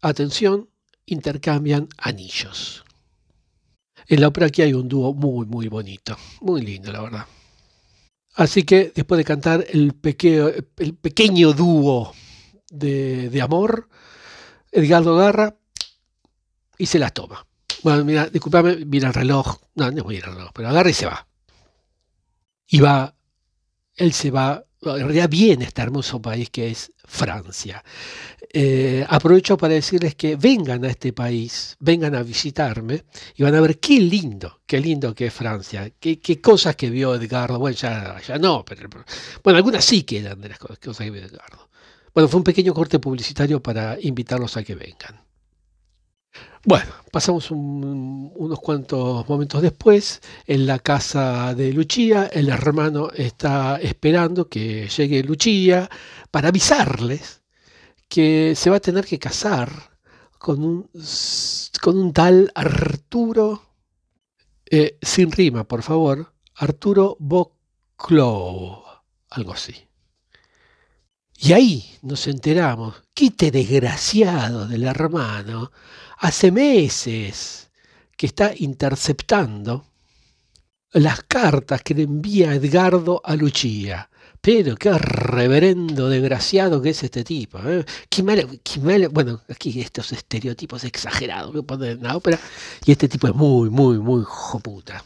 atención, 0.00 0.68
intercambian 1.06 1.88
anillos. 1.96 2.84
En 4.06 4.20
la 4.20 4.28
ópera 4.28 4.46
aquí 4.46 4.62
hay 4.62 4.74
un 4.74 4.88
dúo 4.88 5.12
muy, 5.12 5.44
muy 5.44 5.66
bonito, 5.66 6.16
muy 6.40 6.62
lindo, 6.62 6.92
la 6.92 7.02
verdad. 7.02 7.26
Así 8.38 8.62
que 8.62 8.92
después 8.94 9.18
de 9.18 9.24
cantar 9.24 9.66
el, 9.68 9.94
pequeño 9.94 11.52
dúo 11.54 12.14
de, 12.70 13.30
de 13.30 13.42
amor, 13.42 13.88
Edgardo 14.70 15.16
Garra 15.16 15.56
y 16.78 16.86
se 16.86 17.00
las 17.00 17.12
toma. 17.12 17.44
Bueno, 17.82 18.04
mira, 18.04 18.28
disculpame, 18.28 18.84
mira 18.86 19.08
el 19.08 19.14
reloj. 19.14 19.58
No, 19.74 19.90
no 19.90 20.04
mira 20.04 20.28
el 20.28 20.36
reloj, 20.36 20.52
pero 20.54 20.68
agarra 20.68 20.88
y 20.88 20.94
se 20.94 21.06
va. 21.06 21.26
Y 22.68 22.78
va, 22.78 23.12
él 23.96 24.12
se 24.12 24.30
va, 24.30 24.64
en 24.82 25.04
realidad 25.04 25.28
viene 25.28 25.64
a 25.64 25.68
este 25.68 25.82
hermoso 25.82 26.20
país 26.22 26.50
que 26.50 26.70
es 26.70 26.92
Francia. 27.04 27.82
Eh, 28.52 29.04
aprovecho 29.08 29.56
para 29.56 29.74
decirles 29.74 30.14
que 30.14 30.36
vengan 30.36 30.84
a 30.84 30.88
este 30.88 31.12
país, 31.12 31.76
vengan 31.80 32.14
a 32.14 32.22
visitarme 32.22 33.04
y 33.34 33.42
van 33.42 33.54
a 33.54 33.60
ver 33.60 33.78
qué 33.78 34.00
lindo, 34.00 34.60
qué 34.66 34.80
lindo 34.80 35.14
que 35.14 35.26
es 35.26 35.34
Francia, 35.34 35.90
qué, 35.98 36.40
cosas 36.40 36.76
que 36.76 36.90
vio 36.90 37.14
Edgardo. 37.14 37.58
Bueno, 37.58 37.76
ya, 37.76 38.20
ya 38.26 38.38
no, 38.38 38.64
pero 38.64 38.88
bueno, 39.42 39.56
algunas 39.56 39.84
sí 39.84 40.02
quedan 40.04 40.40
de 40.40 40.50
las 40.50 40.58
cosas 40.58 40.78
que 40.78 41.10
vio 41.10 41.24
Edgardo. 41.24 41.68
Bueno, 42.14 42.28
fue 42.28 42.38
un 42.38 42.44
pequeño 42.44 42.74
corte 42.74 42.98
publicitario 42.98 43.62
para 43.62 43.98
invitarlos 44.00 44.56
a 44.56 44.62
que 44.62 44.74
vengan. 44.74 45.27
Bueno, 46.70 46.92
pasamos 47.10 47.50
unos 47.50 48.60
cuantos 48.60 49.26
momentos 49.26 49.62
después, 49.62 50.20
en 50.46 50.66
la 50.66 50.78
casa 50.78 51.54
de 51.54 51.72
Luchía, 51.72 52.26
el 52.26 52.50
hermano 52.50 53.08
está 53.10 53.78
esperando 53.80 54.50
que 54.50 54.86
llegue 54.86 55.22
Luchía 55.22 55.88
para 56.30 56.48
avisarles 56.48 57.40
que 58.06 58.52
se 58.54 58.68
va 58.68 58.76
a 58.76 58.80
tener 58.80 59.06
que 59.06 59.18
casar 59.18 59.72
con 60.38 60.62
un, 60.62 60.90
con 61.80 61.98
un 61.98 62.12
tal 62.12 62.52
Arturo, 62.54 63.62
eh, 64.70 64.98
sin 65.00 65.32
rima, 65.32 65.64
por 65.64 65.82
favor, 65.82 66.34
Arturo 66.54 67.16
Boclow, 67.18 68.84
algo 69.30 69.54
así. 69.54 69.74
Y 71.40 71.52
ahí 71.54 71.98
nos 72.02 72.26
enteramos, 72.26 72.96
quite 73.14 73.50
desgraciado 73.52 74.66
del 74.66 74.82
hermano, 74.84 75.70
hace 76.18 76.50
meses 76.50 77.70
que 78.16 78.26
está 78.26 78.52
interceptando 78.56 79.86
las 80.92 81.22
cartas 81.22 81.82
que 81.82 81.94
le 81.94 82.02
envía 82.02 82.54
Edgardo 82.54 83.20
a 83.24 83.36
Luchía. 83.36 84.10
Pero 84.40 84.76
qué 84.76 84.96
reverendo 84.96 86.08
desgraciado 86.08 86.80
que 86.80 86.90
es 86.90 87.02
este 87.02 87.24
tipo. 87.24 87.58
¿eh? 87.64 87.84
Qué 88.08 88.22
malo, 88.22 88.48
qué 88.62 88.80
malo. 88.80 89.10
Bueno, 89.10 89.42
aquí 89.48 89.80
estos 89.80 90.12
estereotipos 90.12 90.84
exagerados 90.84 91.52
que 91.52 91.62
ponen 91.62 91.98
en 91.98 92.02
la 92.04 92.16
ópera. 92.16 92.38
Y 92.84 92.92
este 92.92 93.08
tipo 93.08 93.28
es 93.28 93.34
muy, 93.34 93.68
muy, 93.68 93.98
muy 93.98 94.22
joputa. 94.24 95.04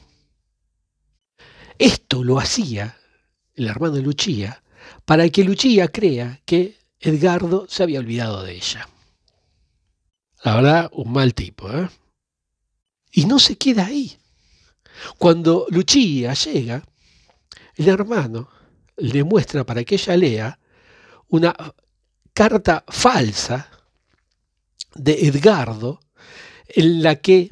Esto 1.78 2.22
lo 2.22 2.38
hacía 2.38 2.96
el 3.54 3.66
hermano 3.66 3.94
de 3.94 4.02
Luchía 4.02 4.62
para 5.04 5.28
que 5.28 5.44
Luchía 5.44 5.88
crea 5.88 6.40
que 6.44 6.76
Edgardo 7.00 7.66
se 7.68 7.82
había 7.82 8.00
olvidado 8.00 8.42
de 8.44 8.54
ella. 8.54 8.88
La 10.42 10.56
verdad, 10.56 10.90
un 10.92 11.12
mal 11.12 11.34
tipo. 11.34 11.70
¿eh? 11.70 11.88
Y 13.12 13.26
no 13.26 13.38
se 13.38 13.56
queda 13.56 13.86
ahí. 13.86 14.16
Cuando 15.18 15.66
Luchía 15.70 16.34
llega, 16.34 16.82
el 17.76 17.88
hermano 17.88 18.48
le 18.96 19.24
muestra 19.24 19.64
para 19.64 19.84
que 19.84 19.94
ella 19.94 20.16
lea 20.16 20.58
una 21.28 21.54
carta 22.32 22.84
falsa 22.88 23.70
de 24.94 25.26
Edgardo 25.26 26.00
en 26.68 27.02
la 27.02 27.16
que, 27.16 27.48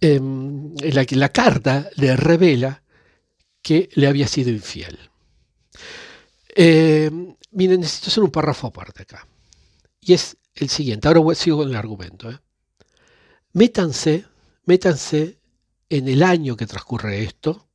em, 0.00 0.74
en 0.78 0.94
la, 0.94 1.04
que 1.04 1.16
la 1.16 1.30
carta 1.30 1.90
le 1.96 2.16
revela 2.16 2.82
que 3.62 3.88
le 3.94 4.06
había 4.06 4.26
sido 4.28 4.50
infiel. 4.50 4.98
Eh, 6.54 7.10
miren, 7.52 7.80
necesito 7.80 8.08
hacer 8.08 8.22
un 8.22 8.30
párrafo 8.30 8.68
aparte 8.68 9.02
acá. 9.02 9.26
y 10.02 10.14
es 10.14 10.36
el 10.54 10.68
siguiente. 10.68 11.08
Ahora 11.08 11.34
sigo 11.34 11.58
con 11.58 11.68
el 11.68 11.76
argumento. 11.76 12.30
¿eh? 12.30 12.38
Métanse, 13.52 14.24
métanse 14.64 15.38
en 15.88 16.08
el 16.08 16.22
año 16.22 16.56
que 16.56 16.66
transcurre 16.66 17.22
esto, 17.22 17.68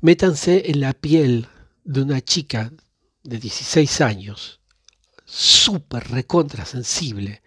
métanse 0.00 0.70
en 0.70 0.80
la 0.80 0.92
piel 0.92 1.48
de 1.84 2.02
una 2.02 2.20
chica 2.22 2.72
de 3.22 3.38
16 3.38 4.00
años, 4.00 4.60
súper 5.24 6.08
recontra 6.10 6.64
sensible, 6.64 7.42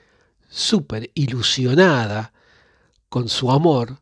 súper 0.50 1.12
ilusionada 1.16 2.34
con 3.10 3.30
su 3.30 3.52
amor 3.52 4.02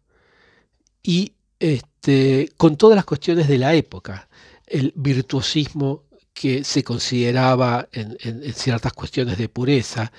y 1.02 1.34
este, 1.60 2.52
con 2.58 2.78
todas 2.78 2.96
las 2.96 3.06
cuestiones 3.06 3.48
de 3.48 3.58
la 3.58 3.76
época, 3.76 4.28
el 4.66 4.94
virtuosismo 4.96 6.04
que 6.36 6.66
se 6.66 6.84
consideraba 6.84 7.88
en, 7.94 8.54
ciertas 8.54 8.94
cuestiones 8.94 9.38
de 9.38 9.50
pureza, 9.50 10.12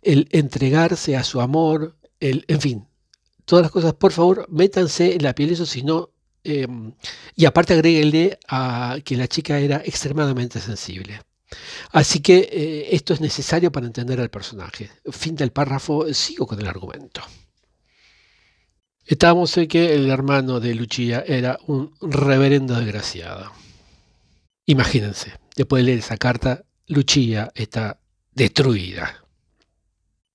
el 0.00 0.28
entregarse 0.30 1.16
a 1.16 1.24
su 1.24 1.40
amor, 1.40 1.96
el, 2.20 2.44
en 2.48 2.60
fin, 2.60 2.88
todas 3.44 3.64
las 3.64 3.72
cosas, 3.72 3.94
por 3.94 4.12
favor, 4.12 4.46
métanse 4.48 5.14
en 5.14 5.24
la 5.24 5.34
piel 5.34 5.50
eso, 5.50 5.66
si 5.66 5.82
no, 5.82 6.10
em, 6.44 6.94
y 7.34 7.44
aparte 7.46 7.74
agréguenle 7.74 8.38
a 8.48 8.98
que 9.04 9.16
la 9.16 9.26
chica 9.26 9.58
era 9.58 9.78
extremadamente 9.84 10.60
sensible. 10.60 11.20
Así 11.90 12.20
que 12.20 12.48
eh, 12.52 12.88
esto 12.94 13.12
es 13.12 13.20
necesario 13.20 13.72
para 13.72 13.86
entender 13.86 14.20
al 14.20 14.30
personaje. 14.30 14.88
Fin 15.10 15.34
del 15.34 15.50
párrafo, 15.50 16.14
sigo 16.14 16.46
con 16.46 16.60
el 16.60 16.68
argumento. 16.68 17.22
Estábamos 19.04 19.56
en 19.56 19.66
que 19.66 19.94
el 19.94 20.08
hermano 20.10 20.60
de 20.60 20.76
Lucia 20.76 21.24
era 21.26 21.58
un 21.66 21.92
reverendo 22.00 22.76
desgraciado. 22.76 23.50
Imagínense, 24.70 25.32
después 25.56 25.80
de 25.80 25.86
leer 25.86 25.98
esa 25.98 26.16
carta, 26.16 26.64
Lucia 26.86 27.50
está 27.56 27.98
destruida. 28.32 29.24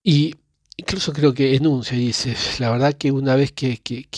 Y 0.03 0.35
incluso 0.75 1.13
creo 1.13 1.33
que 1.33 1.55
enuncia 1.55 1.95
y 1.95 2.07
dice, 2.07 2.35
la 2.59 2.69
verdad 2.69 2.95
que 2.95 3.13
una 3.13 3.37
vez 3.37 3.53
que, 3.53 3.77
que, 3.77 4.09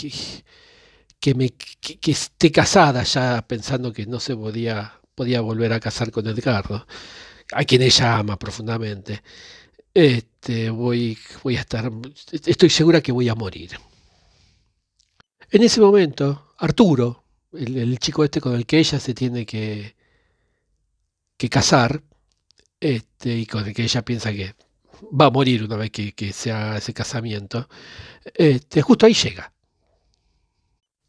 que, 1.20 1.36
me, 1.36 1.52
que, 1.52 2.12
esté 2.12 2.52
casada 2.52 3.04
ya 3.04 3.46
pensando 3.48 3.94
que 3.94 4.08
no 4.08 4.20
se 4.20 4.36
podía, 4.36 5.00
podía 5.14 5.42
volver 5.42 5.72
a 5.74 5.80
casar 5.80 6.10
con 6.10 6.26
Edgardo, 6.26 6.88
a 7.52 7.64
quien 7.64 7.84
ella 7.84 8.18
ama 8.18 8.40
profundamente, 8.40 9.22
este, 9.94 10.72
voy, 10.72 11.16
voy 11.44 11.58
a 11.58 11.60
estar, 11.60 11.92
estoy 12.32 12.72
segura 12.72 13.02
que 13.02 13.12
voy 13.12 13.30
a 13.30 13.36
morir. 13.36 13.70
En 15.52 15.62
ese 15.62 15.80
momento, 15.80 16.56
Arturo, 16.58 17.24
el, 17.54 18.00
chico 18.00 18.24
este 18.24 18.42
con 18.42 18.56
el 18.56 18.66
que 18.66 18.80
ella 18.80 19.00
se 19.00 19.14
tiene 19.14 19.46
que, 19.46 19.97
que 21.38 21.50
casar, 21.50 22.04
este, 22.80 23.38
y 23.38 23.46
con 23.46 23.66
el 23.66 23.74
que 23.74 23.84
ella 23.84 24.04
piensa 24.04 24.32
que 24.32 24.56
va 25.20 25.28
a 25.28 25.32
morir 25.32 25.64
una 25.64 25.78
vez 25.78 25.92
que, 25.92 26.34
se 26.34 26.52
haga 26.52 26.78
ese 26.78 26.94
casamiento, 26.94 27.70
este, 28.34 28.82
justo 28.82 29.06
ahí 29.06 29.14
llega. 29.14 29.54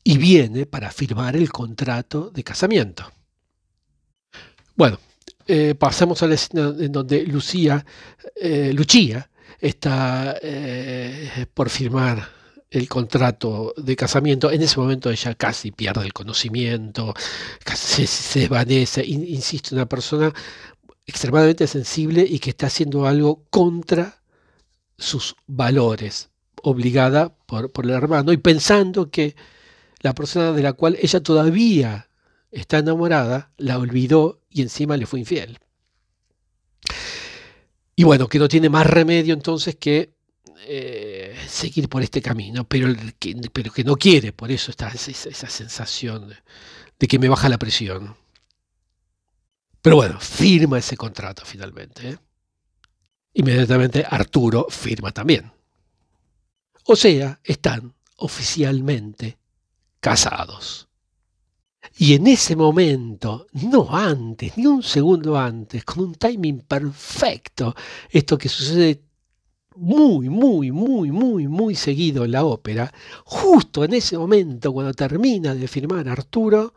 Y 0.04 0.16
viene 0.18 0.66
para 0.66 0.90
firmar 0.90 1.37
el 1.37 1.50
contrato 1.50 2.30
de 2.30 2.44
casamiento. 2.44 3.11
Bueno, 4.75 4.99
eh, 5.47 5.75
pasamos 5.75 6.23
a 6.23 6.26
la 6.26 6.35
escena 6.35 6.75
en 6.78 6.92
donde 6.92 7.25
Lucía, 7.25 7.85
eh, 8.37 8.73
Lucía 8.73 9.28
está 9.61 10.37
eh, 10.40 11.47
por 11.52 11.68
firmar 11.68 12.38
el 12.70 12.88
contrato 12.88 13.72
de 13.76 13.96
casamiento, 13.96 14.50
en 14.50 14.62
ese 14.62 14.78
momento 14.78 15.10
ella 15.10 15.34
casi 15.34 15.70
pierde 15.70 16.04
el 16.04 16.12
conocimiento, 16.12 17.14
casi 17.64 18.06
se, 18.06 18.40
desvanece, 18.40 19.04
insisto, 19.06 19.75
una 19.75 19.87
persona 19.87 20.32
extremadamente 21.06 21.66
sensible 21.66 22.26
y 22.28 22.38
que 22.38 22.50
está 22.50 22.66
haciendo 22.66 23.06
algo 23.06 23.44
contra 23.50 24.20
sus 24.98 25.37
valores, 25.46 26.30
obligada 26.62 27.34
por, 27.46 27.72
por 27.72 27.87
el 27.87 27.92
hermano 27.92 28.32
y 28.32 28.37
pensando 28.37 29.10
que 29.10 29.34
la 30.00 30.14
persona 30.14 30.52
de 30.52 30.62
la 30.62 30.74
cual 30.74 30.98
ella 31.00 31.20
todavía 31.22 32.09
está 32.50 32.78
enamorada 32.78 33.52
la 33.57 33.78
olvidó 33.78 34.40
y 34.50 34.62
encima 34.62 34.96
le 34.96 35.07
fue 35.07 35.20
infiel. 35.20 35.59
Y 37.96 38.04
bueno, 38.04 38.28
que 38.28 38.38
no 38.38 38.48
tiene 38.48 38.68
más 38.68 38.87
remedio 38.87 39.35
entonces 39.35 39.74
que 39.76 40.12
eh, 40.66 41.37
seguir 41.49 41.88
por 41.88 42.03
este 42.03 42.21
camino, 42.21 42.64
pero 42.64 42.94
que, 43.18 43.35
pero 43.53 43.73
que 43.73 43.85
no 43.85 43.97
quiere, 43.97 44.33
por 44.33 44.51
eso 44.51 44.71
está 44.71 44.88
esa, 44.88 45.11
esa 45.11 45.49
sensación 45.49 46.35
de, 46.99 47.07
que 47.07 47.18
me 47.18 47.29
baja 47.29 47.49
la 47.49 47.59
presión. 47.59 48.16
Pero 49.81 49.97
bueno, 49.97 50.18
firma 50.21 50.79
ese 50.79 50.97
contrato 50.97 51.42
finalmente. 51.44 52.11
¿eh? 52.11 52.18
Inmediatamente 53.35 54.05
Arturo 54.09 54.66
firma 54.68 55.12
también. 55.12 55.51
O 56.85 56.97
sea, 56.97 57.40
están 57.44 57.94
oficialmente 58.16 59.38
casados. 60.01 60.88
Y 61.97 62.14
en 62.14 62.27
ese 62.27 62.55
momento, 62.55 63.47
no 63.53 63.88
antes, 63.94 64.57
ni 64.57 64.66
un 64.66 64.83
segundo 64.83 65.38
antes, 65.38 65.85
con 65.85 66.01
un 66.01 66.14
timing 66.14 66.61
perfecto, 66.61 67.75
esto 68.11 68.38
que 68.38 68.49
sucede 68.49 69.08
muy, 69.78 70.28
muy, 70.28 70.72
muy, 70.72 71.10
muy, 71.10 71.48
muy 71.48 71.74
seguido 71.74 72.24
en 72.24 72.32
la 72.32 72.44
ópera, 72.44 72.92
justo 73.24 73.84
en 73.84 73.94
ese 73.94 74.18
momento 74.18 74.72
cuando 74.72 74.92
termina 74.92 75.54
de 75.54 75.68
firmar 75.68 76.08
Arturo, 76.08 76.74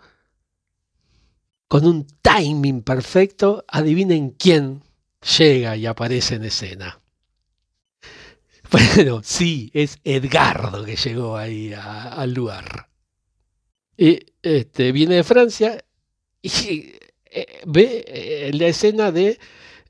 con 1.67 1.85
un 1.85 2.05
timing 2.21 2.81
perfecto, 2.81 3.63
adivinen 3.67 4.31
quién 4.31 4.81
llega 5.37 5.75
y 5.77 5.85
aparece 5.85 6.35
en 6.35 6.45
escena. 6.45 6.99
Bueno, 8.71 9.19
sí, 9.21 9.69
es 9.73 9.99
Edgardo 10.05 10.85
que 10.85 10.95
llegó 10.95 11.35
ahí 11.35 11.73
al 11.73 12.33
lugar. 12.33 12.87
Y 13.97 14.17
este, 14.41 14.93
viene 14.93 15.15
de 15.15 15.23
Francia 15.25 15.83
y 16.41 16.93
eh, 17.25 17.61
ve 17.65 18.05
eh, 18.07 18.51
la 18.53 18.67
escena 18.67 19.11
de 19.11 19.37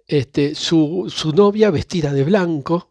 este, 0.08 0.56
su, 0.56 1.14
su 1.16 1.32
novia 1.32 1.70
vestida 1.70 2.12
de 2.12 2.24
blanco, 2.24 2.91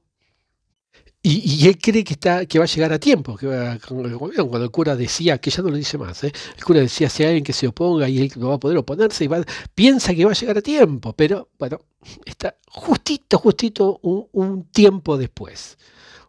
y, 1.23 1.69
él 1.69 1.77
cree 1.79 2.03
que, 2.03 2.15
está, 2.15 2.47
que 2.47 2.59
va 2.59 2.65
a 2.65 2.69
llegar 2.69 2.95
a 2.95 2.99
tiempo, 2.99 3.37
que 3.37 3.47
cuando 3.87 4.65
el 4.65 4.71
cura 4.71 4.97
decía, 4.97 5.39
que 5.39 5.51
ya 5.51 5.63
no 5.63 5.69
lo 5.69 5.77
dice 5.77 5.99
más, 5.99 6.25
¿eh? 6.25 6.33
el 6.57 6.65
cura 6.65 6.81
decía, 6.81 7.11
si 7.11 7.23
hay 7.23 7.29
alguien 7.29 7.45
que 7.45 7.53
se 7.53 7.67
oponga 7.67 8.09
y 8.09 8.21
él 8.21 8.33
no 8.37 8.49
va 8.49 8.55
a 8.55 8.59
poder 8.59 8.79
oponerse, 8.79 9.29
piensa 9.75 10.15
que 10.15 10.25
va 10.25 10.31
a 10.31 10.35
llegar 10.35 10.57
a 10.57 10.63
tiempo, 10.63 11.13
pero 11.13 11.51
bueno, 11.59 11.81
está 12.25 12.57
justito, 12.69 13.37
justito 13.37 14.01
un, 14.03 14.65
tiempo 14.73 15.19
después, 15.19 15.77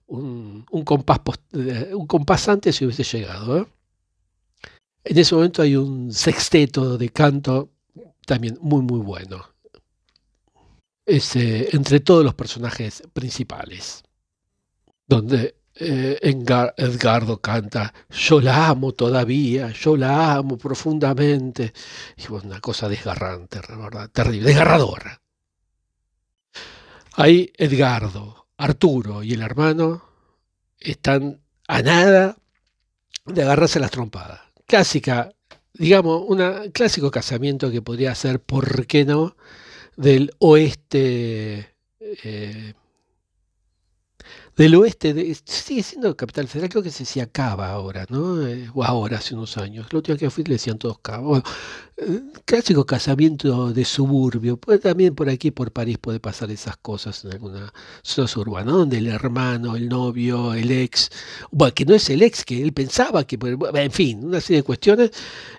un, 0.07 0.65
compás 0.83 1.21
eh, 1.53 1.91
un 1.93 2.05
compás 2.05 2.49
antes 2.49 2.75
si 2.75 2.85
hubiese 2.85 3.03
llegado. 3.03 3.59
¿eh? 3.59 3.67
En 5.05 5.17
ese 5.17 5.35
momento 5.35 5.61
hay 5.61 5.77
un 5.77 6.11
sexteto 6.11 6.97
de 6.97 7.09
canto 7.09 7.69
también 8.25 8.57
muy, 8.59 8.81
muy 8.81 8.99
bueno. 8.99 9.45
entre 11.05 12.01
todos 12.01 12.25
los 12.25 12.33
personajes 12.33 13.03
principales 13.13 14.03
donde 15.11 15.55
eh, 15.75 16.19
Edgardo 16.21 17.41
canta, 17.41 17.93
yo 18.09 18.39
la 18.39 18.69
amo 18.69 18.93
todavía, 18.93 19.69
yo 19.71 19.97
la 19.97 20.35
amo 20.35 20.57
profundamente. 20.57 21.73
Y 22.15 22.31
una 22.31 22.61
cosa 22.61 22.87
desgarrante, 22.87 23.59
¿verdad? 23.59 24.09
terrible, 24.09 24.47
desgarradora. 24.47 25.21
Ahí 27.15 27.51
Edgardo, 27.57 28.47
Arturo 28.55 29.21
y 29.21 29.33
el 29.33 29.41
hermano 29.41 30.01
están 30.79 31.41
a 31.67 31.81
nada 31.81 32.37
de 33.25 33.41
agarrarse 33.43 33.81
las 33.81 33.91
trompadas. 33.91 34.39
Clásica, 34.65 35.33
digamos, 35.73 36.23
un 36.25 36.71
clásico 36.71 37.11
casamiento 37.11 37.69
que 37.69 37.81
podría 37.81 38.15
ser, 38.15 38.39
¿por 38.41 38.87
qué 38.87 39.03
no?, 39.03 39.35
del 39.97 40.31
oeste 40.39 41.75
eh, 41.99 42.73
del 44.55 44.75
oeste, 44.75 45.13
de, 45.13 45.35
sigue 45.45 45.81
siendo 45.81 46.15
capital 46.15 46.47
federal, 46.47 46.69
creo 46.69 46.83
que 46.83 46.91
se 46.91 46.99
decía 46.99 47.25
Cava 47.27 47.69
ahora, 47.69 48.05
¿no? 48.09 48.45
Eh, 48.45 48.69
o 48.73 48.83
ahora, 48.83 49.17
hace 49.17 49.33
unos 49.33 49.57
años. 49.57 49.87
La 49.91 49.97
última 49.97 50.17
que 50.17 50.29
fui 50.29 50.43
le 50.43 50.53
decían 50.53 50.77
todos 50.77 50.99
Cava. 50.99 51.23
Bueno, 51.27 51.43
eh, 51.97 52.21
clásico 52.45 52.85
casamiento 52.85 53.71
de 53.71 53.85
suburbio, 53.85 54.57
pues 54.57 54.81
también 54.81 55.15
por 55.15 55.29
aquí, 55.29 55.51
por 55.51 55.71
París, 55.71 55.97
puede 55.99 56.19
pasar 56.19 56.51
esas 56.51 56.77
cosas 56.77 57.23
en 57.25 57.33
alguna 57.33 57.73
zona 58.03 58.29
urbana, 58.35 58.71
donde 58.71 58.97
el 58.97 59.07
hermano, 59.07 59.75
el 59.75 59.87
novio, 59.87 60.53
el 60.53 60.71
ex, 60.71 61.09
bueno, 61.51 61.73
que 61.73 61.85
no 61.85 61.95
es 61.95 62.09
el 62.09 62.21
ex, 62.21 62.43
que 62.43 62.61
él 62.61 62.73
pensaba 62.73 63.23
que, 63.23 63.37
en 63.73 63.91
fin, 63.91 64.25
una 64.25 64.41
serie 64.41 64.57
de 64.57 64.63
cuestiones, 64.63 65.11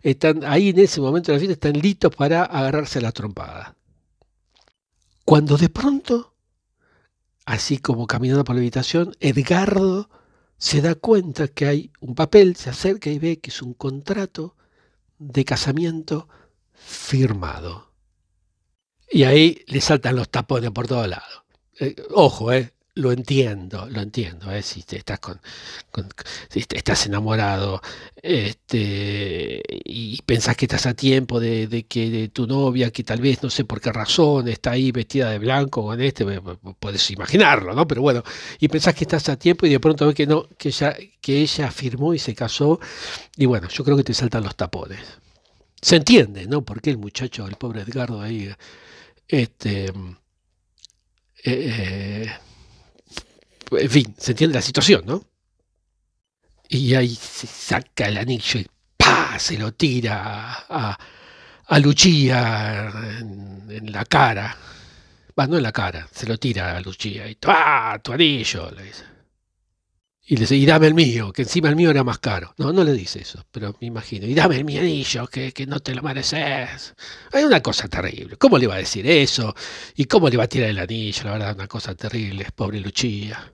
están 0.03 0.45
ahí 0.45 0.71
en 0.71 0.79
ese 0.79 1.01
momento 1.01 1.33
de 1.33 1.39
la 1.39 1.41
fiesta, 1.41 1.53
están 1.55 1.81
listos 1.81 2.15
para 2.15 2.45
agarrarse 2.45 2.99
a 2.99 3.03
la 3.03 3.13
trompada. 3.13 3.77
Cuando 5.25 5.57
de 5.57 5.69
pronto 5.69 6.32
así 7.45 7.79
como 7.79 8.07
caminando 8.07 8.45
por 8.45 8.55
la 8.55 8.61
habitación, 8.61 9.15
Edgardo 9.21 10.09
se 10.59 10.81
da 10.81 10.95
cuenta 10.95 11.49
que 11.49 11.67
hay 11.67 11.93
un 12.01 12.15
papel, 12.15 12.57
se 12.57 12.71
acerca 12.71 13.11
y 13.11 13.19
ve 13.19 13.41
que 13.41 13.51
es 13.51 13.63
un 13.63 13.75
contrato 13.75 14.57
de 15.19 15.45
casamiento 15.45 16.29
firmado. 16.73 17.93
Y 19.11 19.25
ahí 19.25 19.65
le 19.67 19.81
saltan 19.81 20.17
los 20.17 20.31
tapones 20.31 20.71
por 20.71 20.87
todos 20.87 21.09
lados. 21.09 21.43
eh, 21.81 21.97
ojo, 22.15 22.53
eh, 22.53 22.73
lo 22.95 23.11
entiendo, 23.11 23.89
lo 23.89 24.03
entiendo, 24.03 24.53
¿eh? 24.53 24.63
si 24.63 24.83
te 24.83 24.97
estás 24.99 25.19
con, 25.19 25.41
si 26.51 26.65
estás 26.69 27.07
enamorado, 27.07 27.81
este, 28.17 29.63
y 29.85 30.21
pensás 30.23 30.57
que 30.57 30.67
estás 30.67 30.85
a 30.87 30.95
tiempo 30.95 31.41
de, 31.41 31.87
que 31.89 32.29
tu 32.33 32.47
novia, 32.47 32.91
que 32.91 33.03
tal 33.03 33.21
vez 33.23 33.43
no 33.43 33.49
sé 33.49 33.65
por 33.65 33.81
qué 33.81 33.93
razón 33.93 34.49
está 34.49 34.73
ahí 34.73 34.93
vestida 34.93 35.31
de 35.31 35.39
blanco 35.39 35.85
con 35.85 36.01
este, 36.03 36.27
puedes 36.79 37.11
imaginarlo, 37.11 37.75
¿no? 37.75 37.87
Pero 37.87 38.03
bueno, 38.03 38.23
y 38.61 38.69
pensás 38.69 38.95
que 38.95 39.05
estás 39.05 39.29
a 39.31 39.37
tiempo 39.39 39.67
y 39.67 39.71
de 39.71 39.81
pronto 39.81 40.07
ves 40.07 40.15
que 40.15 40.27
no, 40.27 40.47
que 40.59 40.69
ella, 40.69 40.95
que 41.21 41.41
ella 41.41 41.71
firmó 41.71 42.13
y 42.13 42.19
se 42.19 42.35
casó, 42.35 42.79
y 43.37 43.47
bueno, 43.47 43.69
yo 43.69 43.85
creo 43.85 43.97
que 43.97 44.05
te 44.05 44.15
saltan 44.15 44.45
los 44.45 44.57
tapones. 44.57 45.01
Se 45.81 45.97
entiende, 45.97 46.47
¿no? 46.47 46.63
Porque 46.63 46.91
el 46.91 46.99
muchacho, 46.99 47.47
el 47.47 47.57
pobre 47.57 47.83
Edgardo 47.83 48.21
ahí, 48.21 48.53
este, 49.29 49.87
eh, 49.87 49.93
eh 51.45 52.33
en 53.79 53.91
fin, 53.91 54.15
se 54.19 54.33
entiende 54.33 54.55
la 54.55 54.63
situación, 54.63 55.05
¿no? 55.07 55.25
Y 56.69 56.95
ahí 56.95 57.15
se 57.15 57.47
saca 57.47 58.09
el 58.09 58.19
anillo 58.19 58.61
y 58.61 58.67
¡pa! 58.97 59.39
se 59.39 59.59
lo 59.59 59.73
tira 59.73 60.65
a, 60.69 60.99
a 61.67 61.79
Luchía 61.79 62.91
en, 63.21 63.93
la 63.93 64.05
cara. 64.05 64.57
Va, 65.39 65.47
no 65.47 65.57
en 65.57 65.63
la 65.63 65.73
cara, 65.73 66.09
se 66.11 66.27
lo 66.27 66.39
tira 66.39 66.77
a 66.77 66.81
Luchía 66.81 67.29
y 67.29 67.37
¡ah! 67.47 67.99
tu 68.03 68.13
anillo! 68.13 68.71
Le 68.71 68.85
dice. 68.85 69.05
Y 70.25 70.37
le 70.37 70.43
dice, 70.43 70.57
y 70.57 70.65
dame 70.65 70.87
el 70.87 70.95
mío, 70.95 71.33
que 71.33 71.43
encima 71.43 71.69
el 71.69 71.77
mío 71.77 71.91
era 71.91 72.05
más 72.05 72.19
caro. 72.19 72.55
No, 72.57 72.73
no 72.73 72.85
le 72.85 72.93
dice 72.93 73.21
eso, 73.21 73.45
pero 73.51 73.77
me 73.81 73.89
imagino. 73.89 74.27
Y 74.27 74.35
dame 74.35 74.57
el 74.57 74.65
mi 74.65 74.79
anillo, 74.79 75.27
que, 75.27 75.53
que 75.53 75.67
no 75.67 75.81
te 75.81 75.95
lo 75.95 76.03
mereces. 76.03 76.95
Hay 77.33 77.45
una 77.45 77.61
cosa 77.61 77.89
terrible. 77.89 78.37
¿Cómo 78.37 78.57
le 78.57 78.67
va 78.67 78.77
a 78.77 78.79
decir 78.79 79.07
eso? 79.07 79.55
¿Y 79.97 80.05
cómo 80.05 80.31
le 80.31 80.37
va 80.37 80.45
a 80.45 80.49
tirar 80.49 80.71
el 80.71 80.79
anillo? 80.79 81.25
La 81.25 81.33
verdad, 81.33 81.55
una 81.57 81.67
cosa 81.67 81.95
terrible, 81.95 82.47
pobre 82.55 82.81
Luchía. 82.81 83.53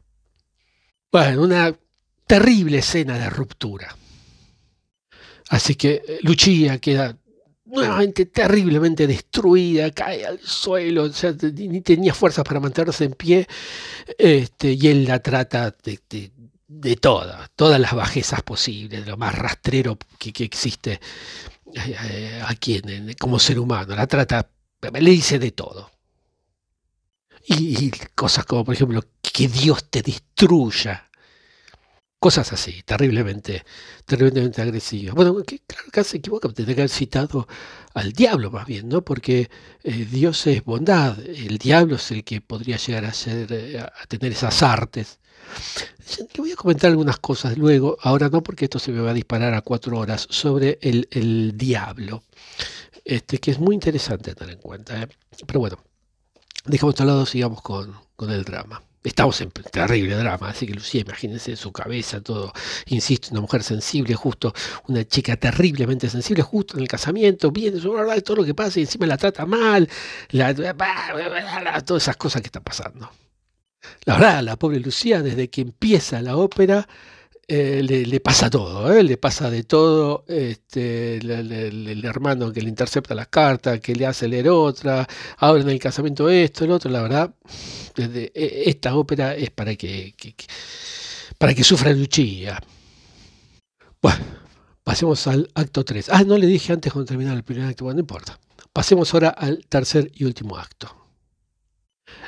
Bueno, 1.10 1.42
una 1.42 1.74
terrible 2.26 2.78
escena 2.78 3.18
de 3.18 3.30
ruptura. 3.30 3.96
Así 5.48 5.74
que 5.74 6.02
eh, 6.06 6.18
Lucia 6.22 6.78
queda 6.78 7.16
nuevamente 7.64 8.26
terriblemente 8.26 9.06
destruida, 9.06 9.90
cae 9.90 10.24
al 10.24 10.38
suelo, 10.40 11.10
ni 11.54 11.80
tenía 11.80 12.14
fuerzas 12.14 12.44
para 12.44 12.60
mantenerse 12.60 13.04
en 13.04 13.12
pie, 13.12 13.46
este, 14.16 14.72
y 14.72 14.88
él 14.88 15.04
la 15.04 15.20
trata 15.20 15.74
de, 15.82 16.00
de, 16.66 16.96
todas, 16.96 17.50
todas 17.54 17.80
las 17.80 17.94
bajezas 17.94 18.42
posibles, 18.42 19.04
de 19.04 19.10
lo 19.10 19.16
más 19.16 19.34
rastrero 19.34 19.98
que, 20.18 20.32
existe 20.44 20.92
eh, 21.74 21.96
eh, 22.04 22.42
aquí 22.46 22.80
como 23.18 23.38
ser 23.38 23.58
humano, 23.58 23.94
la 23.94 24.06
trata, 24.06 24.48
le 24.92 25.10
dice 25.10 25.38
de 25.38 25.52
todo. 25.52 25.90
Y, 27.50 27.90
cosas 28.14 28.44
como, 28.44 28.64
por 28.64 28.74
ejemplo, 28.74 29.02
que 29.38 29.46
Dios 29.46 29.84
te 29.88 30.02
destruya. 30.02 31.08
Cosas 32.18 32.52
así, 32.52 32.82
terriblemente, 32.84 33.64
terriblemente 34.04 34.60
agresivas. 34.60 35.14
Bueno, 35.14 35.44
que, 35.44 35.60
claro, 35.60 35.84
que 35.92 36.02
se 36.02 36.16
equivoca, 36.16 36.48
tendría 36.48 36.74
que 36.74 36.80
haber 36.80 36.90
citado 36.90 37.46
al 37.94 38.12
diablo 38.12 38.50
más 38.50 38.66
bien, 38.66 38.88
¿no? 38.88 39.02
Porque 39.02 39.48
eh, 39.84 40.08
Dios 40.10 40.44
es 40.48 40.64
bondad, 40.64 41.16
el 41.20 41.56
diablo 41.58 41.94
es 41.94 42.10
el 42.10 42.24
que 42.24 42.40
podría 42.40 42.78
llegar 42.78 43.04
a, 43.04 43.12
ser, 43.12 43.46
eh, 43.52 43.78
a 43.78 44.06
tener 44.08 44.32
esas 44.32 44.60
artes. 44.64 45.20
Le 46.18 46.40
voy 46.40 46.50
a 46.50 46.56
comentar 46.56 46.90
algunas 46.90 47.20
cosas 47.20 47.56
luego, 47.56 47.96
ahora 48.00 48.28
no 48.28 48.42
porque 48.42 48.64
esto 48.64 48.80
se 48.80 48.90
me 48.90 49.00
va 49.00 49.10
a 49.10 49.14
disparar 49.14 49.54
a 49.54 49.62
cuatro 49.62 49.96
horas, 50.00 50.26
sobre 50.30 50.80
el, 50.82 51.52
diablo, 51.56 52.24
este, 53.04 53.38
que 53.38 53.52
es 53.52 53.60
muy 53.60 53.76
interesante 53.76 54.34
tener 54.34 54.54
en 54.54 54.60
cuenta. 54.60 55.00
¿eh? 55.00 55.08
Pero 55.46 55.60
bueno, 55.60 55.78
dejamos 56.64 57.00
al 57.00 57.06
lado, 57.06 57.24
sigamos 57.24 57.62
con 57.62 58.30
el 58.32 58.42
drama. 58.42 58.82
Estamos 59.08 59.40
en 59.40 59.50
terrible 59.50 60.14
drama, 60.16 60.50
así 60.50 60.66
que 60.66 60.74
Lucía, 60.74 61.00
imagínense 61.00 61.56
su 61.56 61.72
cabeza, 61.72 62.20
todo, 62.20 62.52
insisto, 62.86 63.28
una 63.32 63.40
mujer 63.40 63.62
sensible, 63.62 64.14
justo, 64.14 64.52
una 64.86 65.02
chica 65.02 65.34
terriblemente 65.36 66.10
sensible, 66.10 66.42
justo 66.42 66.76
en 66.76 66.82
el 66.82 66.88
casamiento, 66.88 67.50
viene 67.50 67.80
su 67.80 67.90
verdad, 67.90 68.22
todo 68.22 68.36
lo 68.36 68.44
que 68.44 68.54
pasa 68.54 68.78
y 68.78 68.82
encima 68.82 69.06
la 69.06 69.16
trata 69.16 69.46
mal, 69.46 69.88
todas 71.86 72.02
esas 72.02 72.16
cosas 72.18 72.42
que 72.42 72.48
están 72.48 72.62
pasando. 72.62 73.10
La 74.04 74.14
verdad, 74.14 74.42
la 74.42 74.56
pobre 74.56 74.78
Lucía, 74.78 75.22
desde 75.22 75.48
que 75.48 75.62
empieza 75.62 76.20
la 76.20 76.36
ópera, 76.36 76.86
eh, 77.50 77.82
le, 77.82 78.20
pasa 78.20 78.50
todo, 78.50 78.92
¿eh? 78.92 79.02
le 79.02 79.16
pasa 79.16 79.50
de 79.50 79.64
todo, 79.64 80.26
este, 80.28 81.16
el, 81.16 82.04
hermano 82.04 82.52
que 82.52 82.60
le 82.60 82.68
intercepta 82.68 83.14
las 83.14 83.28
cartas, 83.28 83.80
que 83.80 83.94
le 83.94 84.04
hace 84.04 84.28
leer 84.28 84.50
otra, 84.50 85.08
ahora 85.38 85.62
en 85.62 85.70
el 85.70 85.78
casamiento 85.78 86.28
esto, 86.28 86.66
el 86.66 86.72
otro, 86.72 86.90
la 86.90 87.00
verdad, 87.00 87.34
e, 87.96 88.64
esta 88.66 88.94
ópera 88.94 89.34
es 89.34 89.50
para 89.50 89.74
que, 89.76 90.14
para 91.38 91.54
que 91.54 91.64
sufra 91.64 91.90
Luchilla. 91.94 92.60
Bueno, 94.02 94.24
pasemos 94.84 95.26
al 95.26 95.50
acto 95.54 95.86
3. 95.86 96.10
Ah, 96.10 96.24
no 96.24 96.36
le 96.36 96.46
dije 96.46 96.74
antes 96.74 96.92
cuando 96.92 97.08
terminar 97.08 97.34
el 97.34 97.44
primer 97.44 97.64
acto, 97.64 97.84
bueno, 97.84 97.96
no 97.96 98.00
importa. 98.00 98.38
Pasemos 98.74 99.14
ahora 99.14 99.30
al 99.30 99.64
tercer 99.70 100.10
y 100.14 100.24
último 100.24 100.58
acto. 100.58 100.94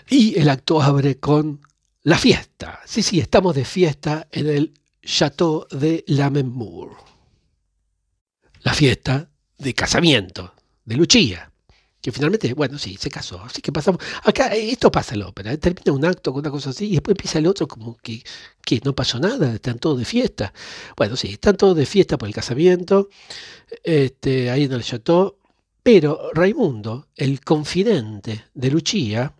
Y 0.09 0.39
el 0.39 0.49
acto 0.49 0.81
abre 0.81 1.19
con 1.19 1.61
la 2.05 2.17
fiesta. 2.17 2.81
Sí, 2.87 3.03
sí, 3.03 3.21
estamos 3.21 3.55
de 3.55 3.67
fiesta 3.67 4.27
en 4.33 4.49
el 4.49 4.81
Chateau 5.03 5.67
de 5.71 6.05
Lammermoor. 6.07 6.97
La 8.63 8.75
fiesta 8.75 9.31
de 9.59 9.75
casamiento 9.75 10.55
de 10.85 10.97
Lucia, 10.97 11.51
que 12.01 12.13
finalmente, 12.13 12.53
bueno, 12.55 12.79
sí, 12.79 12.97
se 12.99 13.11
casó. 13.11 13.41
Así 13.43 13.61
que 13.61 13.73
pasamos. 13.73 14.03
Acá, 14.25 14.49
esto 14.55 14.91
pasa 14.91 15.15
en 15.15 15.21
la 15.21 15.29
ópera. 15.29 15.53
¿eh? 15.53 15.59
Termina 15.59 15.93
un 15.93 16.05
acto 16.05 16.33
con 16.33 16.41
una 16.41 16.51
cosa 16.51 16.71
así 16.71 16.87
y 16.87 16.93
después 16.93 17.13
empieza 17.13 17.39
el 17.39 17.47
otro 17.47 17.69
como 17.69 17.97
que, 17.99 18.23
que 18.65 18.81
no 18.85 18.95
pasó 18.95 19.19
nada, 19.19 19.55
están 19.55 19.79
todos 19.79 19.99
de 19.99 20.05
fiesta. 20.05 20.53
Bueno, 20.97 21.17
sí, 21.17 21.29
están 21.33 21.57
todos 21.57 21.77
de 21.77 21.87
fiesta 21.87 22.17
por 22.17 22.29
el 22.29 22.35
casamiento, 22.35 23.09
este, 23.83 24.51
ahí 24.51 24.65
en 24.65 24.73
el 24.73 24.83
Chateau. 24.83 25.37
Pero 25.83 26.31
Raimundo, 26.35 27.09
el 27.17 27.41
confidente 27.41 28.45
de 28.55 28.71
Lucia, 28.71 29.35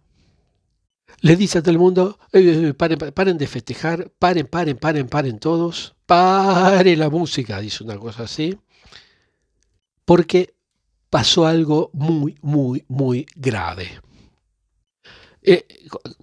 le 1.21 1.37
dice 1.37 1.59
a 1.59 1.63
todo 1.63 1.73
el 1.73 1.79
mundo, 1.79 2.19
eh, 2.33 2.73
paren, 2.75 3.39
de 3.39 3.47
festejar, 3.47 4.11
paren, 4.19 4.47
paren, 4.47 4.79
paren, 4.79 5.09
paren 5.09 5.39
todos, 5.39 5.95
pare 6.07 6.97
la 6.97 7.11
música, 7.11 7.61
dice 7.61 7.85
una 7.85 7.99
cosa 7.99 8.25
así, 8.25 8.59
porque 10.05 10.55
pasó 11.11 11.47
algo 11.47 11.91
muy, 11.93 12.37
muy, 12.41 12.85
muy 12.89 13.27
grave. 13.37 14.01
Eh, 15.43 15.67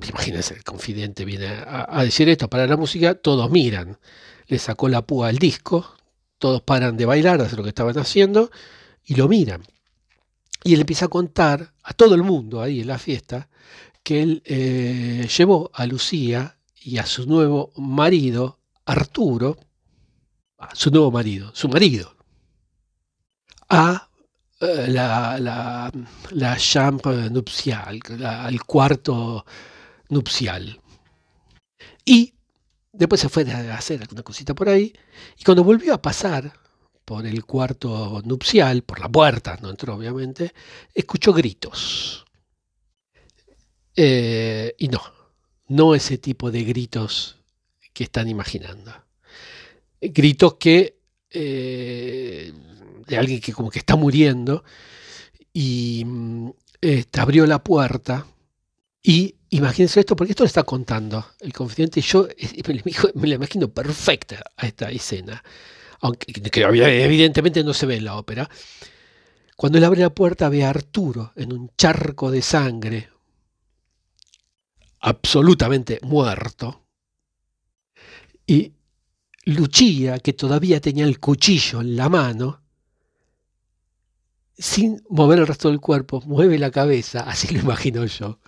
imagínense, 0.07 0.55
el 0.55 0.63
confidente 0.63 1.25
viene 1.25 1.47
a, 1.47 2.03
decir 2.03 2.27
esto, 2.29 2.49
para 2.49 2.65
la 2.65 2.77
música, 2.77 3.15
todos 3.15 3.51
miran, 3.51 3.99
le 4.47 4.57
sacó 4.57 4.89
la 4.89 5.05
púa 5.05 5.27
al 5.27 5.37
disco, 5.37 5.95
todos 6.39 6.61
paran 6.61 6.97
de 6.97 7.05
bailar, 7.05 7.41
hacer 7.41 7.57
lo 7.57 7.63
que 7.63 7.69
estaban 7.69 7.97
haciendo, 7.97 8.49
y 9.05 9.15
lo 9.15 9.27
miran. 9.27 9.63
Y 10.63 10.73
él 10.73 10.81
empieza 10.81 11.05
a 11.05 11.09
contar 11.09 11.73
a 11.83 11.93
todo 11.93 12.15
el 12.15 12.23
mundo 12.23 12.61
ahí 12.61 12.81
en 12.81 12.87
la 12.87 12.97
fiesta 12.97 13.47
que 14.07 14.21
él 14.21 14.41
eh, 14.45 15.27
llevó 15.37 15.69
a 15.73 15.85
Lucía 15.85 16.57
y 16.81 16.97
a 16.97 17.05
su 17.05 17.25
nuevo 17.25 17.73
marido, 17.75 18.57
Arturo, 18.85 19.57
su 20.71 20.91
nuevo 20.91 21.11
marido, 21.11 21.51
su 21.53 21.67
marido, 21.67 22.15
a 23.67 24.09
eh, 24.61 24.85
la, 24.87 25.37
la, 25.39 25.91
la 26.29 26.55
chambre 26.55 27.29
nupcial, 27.29 27.99
al 28.23 28.63
cuarto 28.63 29.45
nupcial. 30.07 30.79
Y 32.05 32.33
después 32.93 33.19
se 33.19 33.27
fue 33.27 33.43
a 33.51 33.77
hacer 33.77 34.01
alguna 34.01 34.23
cosita 34.23 34.55
por 34.55 34.69
ahí, 34.69 34.93
y 35.37 35.43
cuando 35.43 35.65
volvió 35.65 35.93
a 35.93 36.01
pasar 36.01 36.53
por 37.03 37.25
el 37.25 37.43
cuarto 37.43 38.21
nupcial, 38.23 38.83
por 38.83 39.01
la 39.01 39.09
puerta, 39.09 39.57
no 39.61 39.69
entró 39.69 39.95
obviamente, 39.95 40.53
escuchó 40.93 41.33
gritos. 41.33 42.26
Eh, 43.99 44.75
y 44.77 44.89
no, 44.89 45.01
no 45.69 45.95
ese 45.95 46.19
tipo 46.19 46.51
de 46.51 46.63
gritos 46.63 47.37
que 47.93 48.03
están 48.03 48.29
imaginando. 48.29 48.93
Gritos 49.99 50.53
que 50.59 50.99
eh, 51.31 52.53
de 53.07 53.17
alguien 53.17 53.41
que 53.41 53.53
como 53.53 53.71
que 53.71 53.79
está 53.79 53.95
muriendo 53.95 54.63
y 55.51 56.03
mm, 56.05 56.49
este, 56.79 57.19
abrió 57.19 57.47
la 57.47 57.63
puerta 57.63 58.27
y 59.01 59.35
imagínense 59.49 59.99
esto, 59.99 60.15
porque 60.15 60.33
esto 60.33 60.43
lo 60.43 60.47
está 60.47 60.61
contando 60.61 61.25
el 61.39 61.53
confidente, 61.53 62.01
yo 62.01 62.27
me, 63.15 63.27
la 63.27 63.35
imagino 63.35 63.67
perfecta 63.69 64.43
a 64.55 64.67
esta 64.67 64.91
escena, 64.91 65.43
aunque 66.01 66.33
que 66.33 66.61
evidentemente 66.61 67.63
no 67.63 67.73
se 67.73 67.87
ve 67.87 67.95
en 67.95 68.05
la 68.05 68.15
ópera. 68.15 68.47
Cuando 69.55 69.79
él 69.79 69.85
abre 69.85 70.01
la 70.01 70.11
puerta 70.11 70.49
ve 70.49 70.63
a 70.63 70.69
Arturo 70.69 71.31
en 71.35 71.51
un 71.51 71.71
charco 71.75 72.29
de 72.29 72.43
sangre, 72.43 73.09
absolutamente 74.99 75.99
muerto, 76.03 76.87
y 78.45 78.73
Lucia, 79.45 80.19
que 80.19 80.33
todavía 80.33 80.79
tenía 80.79 81.05
el 81.05 81.19
cuchillo 81.19 81.81
en 81.81 81.95
la 81.95 82.09
mano, 82.09 82.61
sin 84.57 85.03
mover 85.09 85.39
el 85.39 85.47
resto 85.47 85.69
del 85.69 85.79
cuerpo, 85.79 86.21
mueve 86.25 86.57
la 86.57 86.71
cabeza, 86.71 87.19
así 87.27 87.53
lo 87.53 87.59
imagino 87.59 88.05
yo, 88.05 88.39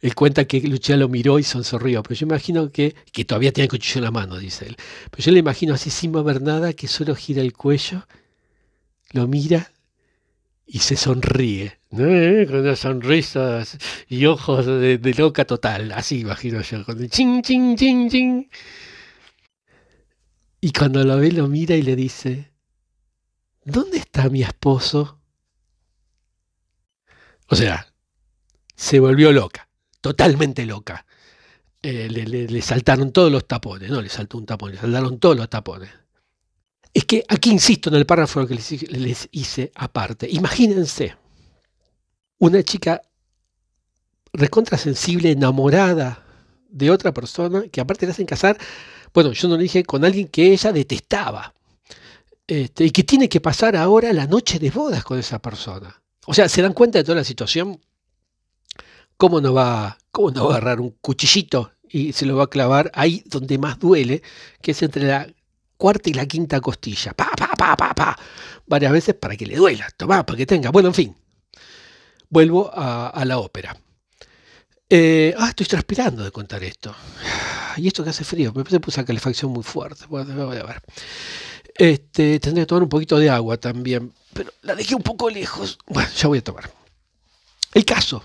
él 0.00 0.14
cuenta 0.14 0.46
que 0.46 0.60
Lucia 0.62 0.96
lo 0.96 1.08
miró 1.08 1.38
y 1.38 1.42
sonrió, 1.42 2.02
pero 2.02 2.14
yo 2.14 2.26
imagino 2.26 2.70
que, 2.70 2.94
que 3.12 3.24
todavía 3.24 3.52
tiene 3.52 3.64
el 3.64 3.70
cuchillo 3.70 3.98
en 3.98 4.04
la 4.04 4.10
mano, 4.10 4.38
dice 4.38 4.66
él. 4.66 4.76
Pero 5.10 5.22
yo 5.22 5.32
le 5.32 5.40
imagino 5.40 5.74
así 5.74 5.90
sin 5.90 6.12
mover 6.12 6.40
nada, 6.40 6.72
que 6.72 6.88
solo 6.88 7.14
gira 7.14 7.42
el 7.42 7.52
cuello, 7.52 8.06
lo 9.12 9.28
mira 9.28 9.72
y 10.66 10.78
se 10.78 10.96
sonríe, 10.96 11.79
con 11.90 12.60
unas 12.60 12.78
sonrisas 12.78 13.78
y 14.08 14.26
ojos 14.26 14.66
de, 14.66 15.14
loca 15.16 15.44
total, 15.44 15.92
así 15.92 16.20
imagino 16.20 16.60
yo, 16.60 16.84
con 16.84 17.02
el 17.02 17.10
ching, 17.10 17.42
ching, 17.42 17.76
ching, 17.76 18.08
ching. 18.08 18.50
Y 20.60 20.72
cuando 20.72 21.02
lo 21.04 21.16
ve, 21.16 21.32
lo 21.32 21.48
mira 21.48 21.74
y 21.74 21.82
le 21.82 21.96
dice, 21.96 22.52
¿dónde 23.64 23.98
está 23.98 24.28
mi 24.28 24.42
esposo? 24.42 25.20
O 27.48 27.56
sea, 27.56 27.92
se 28.76 29.00
volvió 29.00 29.32
loca, 29.32 29.68
totalmente 30.00 30.64
loca. 30.66 31.04
Eh, 31.82 32.08
le, 32.10 32.62
saltaron 32.62 33.10
todos 33.10 33.32
los 33.32 33.48
tapones, 33.48 33.90
no 33.90 34.02
le 34.02 34.10
saltó 34.10 34.36
un 34.36 34.44
tapón, 34.46 34.72
le 34.72 34.78
saltaron 34.78 35.18
todos 35.18 35.36
los 35.36 35.48
tapones. 35.48 35.90
Es 36.92 37.04
que 37.04 37.24
aquí 37.28 37.50
insisto 37.50 37.88
en 37.88 37.96
el 37.96 38.06
párrafo 38.06 38.46
que 38.46 38.54
les, 38.54 39.28
hice 39.32 39.72
aparte. 39.74 40.28
Imagínense 40.30 41.16
una 42.40 42.62
chica 42.64 43.02
recontra 44.32 44.76
sensible, 44.78 45.30
enamorada 45.30 46.24
de 46.68 46.90
otra 46.90 47.12
persona, 47.12 47.64
que 47.70 47.80
aparte 47.80 48.06
le 48.06 48.12
hacen 48.12 48.26
casar, 48.26 48.58
bueno, 49.12 49.32
yo 49.32 49.48
no 49.48 49.56
le 49.56 49.64
dije, 49.64 49.84
con 49.84 50.04
alguien 50.04 50.26
que 50.26 50.52
ella 50.52 50.72
detestaba. 50.72 51.54
Este, 52.46 52.86
y 52.86 52.90
que 52.90 53.04
tiene 53.04 53.28
que 53.28 53.40
pasar 53.40 53.76
ahora 53.76 54.12
la 54.12 54.26
noche 54.26 54.58
de 54.58 54.70
bodas 54.70 55.04
con 55.04 55.18
esa 55.18 55.38
persona. 55.38 56.02
O 56.26 56.34
sea, 56.34 56.48
se 56.48 56.62
dan 56.62 56.72
cuenta 56.72 56.98
de 56.98 57.04
toda 57.04 57.16
la 57.16 57.24
situación. 57.24 57.80
¿Cómo 59.16 59.40
no 59.40 59.52
va, 59.52 59.98
cómo 60.10 60.30
no 60.30 60.46
va 60.46 60.54
a 60.54 60.56
agarrar 60.56 60.80
un 60.80 60.90
cuchillito 61.00 61.70
y 61.88 62.12
se 62.12 62.24
lo 62.24 62.36
va 62.36 62.44
a 62.44 62.50
clavar 62.50 62.90
ahí 62.94 63.22
donde 63.26 63.58
más 63.58 63.78
duele, 63.78 64.22
que 64.62 64.70
es 64.70 64.82
entre 64.82 65.04
la 65.04 65.28
cuarta 65.76 66.08
y 66.08 66.14
la 66.14 66.26
quinta 66.26 66.60
costilla. 66.60 67.12
Pa, 67.12 67.30
pa, 67.36 67.48
pa, 67.56 67.76
pa, 67.76 67.94
pa. 67.94 68.18
Varias 68.66 68.92
veces 68.92 69.14
para 69.14 69.36
que 69.36 69.46
le 69.46 69.56
duela. 69.56 69.88
Tomá, 69.96 70.24
para 70.24 70.36
que 70.36 70.46
tenga. 70.46 70.70
Bueno, 70.70 70.88
en 70.88 70.94
fin. 70.94 71.16
Vuelvo 72.30 72.70
a, 72.72 73.22
la 73.26 73.38
ópera. 73.38 73.76
Eh, 74.88 75.34
ah, 75.38 75.50
estoy 75.50 75.66
transpirando 75.66 76.24
de 76.24 76.30
contar 76.30 76.62
esto. 76.64 76.94
Y 77.76 77.86
esto 77.86 78.02
que 78.02 78.10
hace 78.10 78.24
frío. 78.24 78.52
Me 78.52 78.64
puse 78.64 79.00
a 79.00 79.04
calefacción 79.04 79.52
muy 79.52 79.62
fuerte. 79.62 80.04
Bueno, 80.08 80.46
voy 80.46 80.56
a 80.56 80.64
ver. 80.64 80.82
Este, 81.72 82.40
tendré 82.40 82.62
que 82.62 82.66
tomar 82.66 82.82
un 82.82 82.88
poquito 82.88 83.16
de 83.18 83.30
agua 83.30 83.56
también. 83.56 84.12
Pero 84.32 84.52
la 84.62 84.74
dejé 84.74 84.96
un 84.96 85.02
poco 85.02 85.30
lejos. 85.30 85.78
Bueno, 85.86 86.10
ya 86.16 86.26
voy 86.26 86.38
a 86.38 86.44
tomar. 86.44 86.70
El 87.72 87.84
caso 87.84 88.24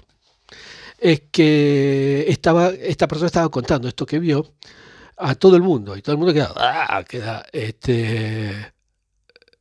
es 0.98 1.22
que 1.32 2.26
estaba, 2.28 2.70
esta 2.70 3.08
persona 3.08 3.28
estaba 3.28 3.50
contando 3.50 3.88
esto 3.88 4.06
que 4.06 4.20
vio 4.20 4.54
a 5.18 5.36
todo 5.36 5.56
el 5.56 5.62
mundo 5.62 5.96
y 5.96 6.02
todo 6.02 6.14
el 6.14 6.18
mundo 6.18 6.34
queda, 6.34 6.54
ah, 6.58 7.04
queda 7.08 7.46
este, 7.52 8.74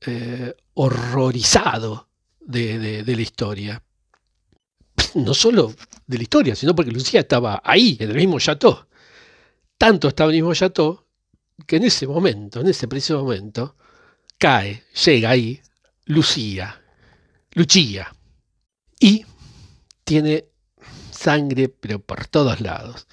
eh, 0.06 0.54
horrorizado 0.74 2.08
de, 2.40 3.04
la 3.06 3.22
historia. 3.22 3.82
No 5.14 5.34
solo 5.34 5.74
de 6.06 6.16
la 6.16 6.22
historia, 6.22 6.54
sino 6.54 6.74
porque 6.74 6.90
Lucía 6.90 7.20
estaba 7.20 7.62
ahí, 7.64 7.96
en 8.00 8.10
el 8.10 8.16
mismo 8.16 8.38
chateau. 8.38 8.86
Tanto 9.78 10.08
estaba 10.08 10.30
en 10.30 10.36
el 10.36 10.42
mismo 10.42 10.54
chateau 10.54 11.04
que 11.66 11.76
en 11.76 11.84
ese 11.84 12.06
momento, 12.06 12.60
en 12.60 12.68
ese 12.68 12.88
preciso 12.88 13.22
momento, 13.22 13.76
cae, 14.38 14.82
llega 15.04 15.30
ahí, 15.30 15.60
Lucía, 16.06 16.82
Lucía, 17.52 18.14
y 19.00 19.24
tiene 20.04 20.46
sangre, 21.10 21.68
pero 21.68 22.00
por 22.00 22.26
todos 22.26 22.60
lados. 22.60 23.06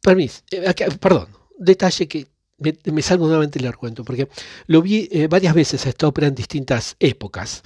Permiso, 0.00 0.42
eh, 0.50 0.74
perdón, 1.00 1.28
detalle 1.58 2.06
que 2.06 2.26
me, 2.58 3.02
salgo 3.02 3.26
nuevamente 3.26 3.58
el 3.58 3.66
argumento, 3.66 4.04
porque 4.04 4.28
lo 4.66 4.82
vi 4.82 5.08
eh, 5.10 5.26
varias 5.26 5.54
veces 5.54 5.84
esta 5.86 6.08
ópera 6.08 6.28
en 6.28 6.34
distintas 6.34 6.96
épocas. 7.00 7.62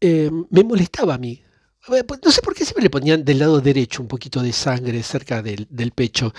Eh, 0.00 0.30
me 0.50 0.64
molestaba 0.64 1.14
a 1.14 1.18
mí. 1.18 1.42
Pues, 1.86 2.04
no 2.24 2.30
sé 2.30 2.42
por 2.42 2.54
qué 2.54 2.64
siempre 2.64 2.84
le 2.84 2.90
ponían 2.90 3.24
del 3.24 3.40
lado 3.40 3.60
derecho 3.60 4.02
un 4.02 4.08
poquito 4.08 4.40
de 4.40 4.52
sangre 4.52 5.02
cerca 5.02 5.42
del, 5.42 5.92
pecho 5.92 6.32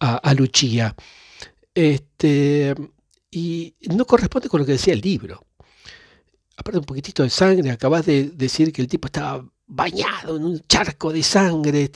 a, 0.00 0.16
a 0.16 0.34
Lucia. 0.34 0.94
Este, 1.74 2.74
y 3.30 3.74
no 3.94 4.04
corresponde 4.04 4.48
con 4.48 4.60
lo 4.60 4.66
que 4.66 4.72
decía 4.72 4.94
el 4.94 5.00
libro. 5.00 5.46
Aparte 6.56 6.78
un 6.78 6.84
poquitito 6.84 7.22
de 7.22 7.30
sangre, 7.30 7.70
acabas 7.70 8.04
de 8.06 8.30
decir 8.30 8.72
que 8.72 8.82
el 8.82 8.88
tipo 8.88 9.06
estaba 9.06 9.48
bañado 9.66 10.36
en 10.36 10.44
un 10.44 10.60
charco 10.68 11.12
de 11.12 11.22
sangre 11.22 11.90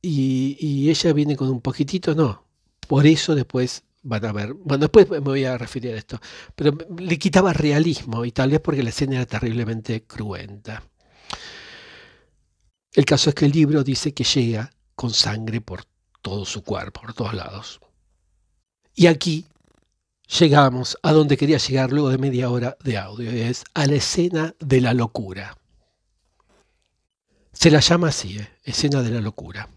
y, 0.00 0.56
y 0.58 0.90
ella 0.90 1.12
viene 1.12 1.36
con 1.36 1.50
un 1.50 1.60
poquitito, 1.60 2.14
no, 2.14 2.44
por 2.88 3.06
eso 3.06 3.34
después 3.34 3.84
van 4.02 4.24
a 4.24 4.32
ver, 4.32 4.54
bueno, 4.54 4.82
después 4.82 5.08
me 5.10 5.18
voy 5.18 5.44
a 5.44 5.58
referir 5.58 5.92
a 5.92 5.98
esto, 5.98 6.18
pero 6.56 6.76
le 6.98 7.18
quitaba 7.18 7.52
realismo 7.52 8.24
y 8.24 8.32
tal 8.32 8.50
vez 8.50 8.60
porque 8.60 8.82
la 8.82 8.88
escena 8.90 9.16
era 9.16 9.26
terriblemente 9.26 10.04
cruenta. 10.04 10.82
El 12.92 13.04
caso 13.04 13.30
es 13.30 13.34
que 13.34 13.44
el 13.44 13.52
libro 13.52 13.84
dice 13.84 14.12
que 14.12 14.24
llega 14.24 14.70
con 14.94 15.12
sangre 15.12 15.60
por 15.60 15.84
todo 16.22 16.44
su 16.44 16.62
cuerpo, 16.62 17.02
por 17.02 17.14
todos 17.14 17.34
lados. 17.34 17.80
Y 18.94 19.06
aquí 19.06 19.46
llegamos 20.38 20.98
a 21.02 21.12
donde 21.12 21.36
quería 21.36 21.58
llegar 21.58 21.92
luego 21.92 22.10
de 22.10 22.18
media 22.18 22.50
hora 22.50 22.76
de 22.82 22.98
audio, 22.98 23.30
es 23.30 23.64
a 23.74 23.86
la 23.86 23.94
escena 23.94 24.54
de 24.58 24.80
la 24.80 24.94
locura. 24.94 25.56
Se 27.52 27.70
la 27.70 27.80
llama 27.80 28.08
así, 28.08 28.38
¿eh? 28.38 28.48
escena 28.64 29.02
de 29.02 29.10
la 29.10 29.20
locura. 29.20 29.68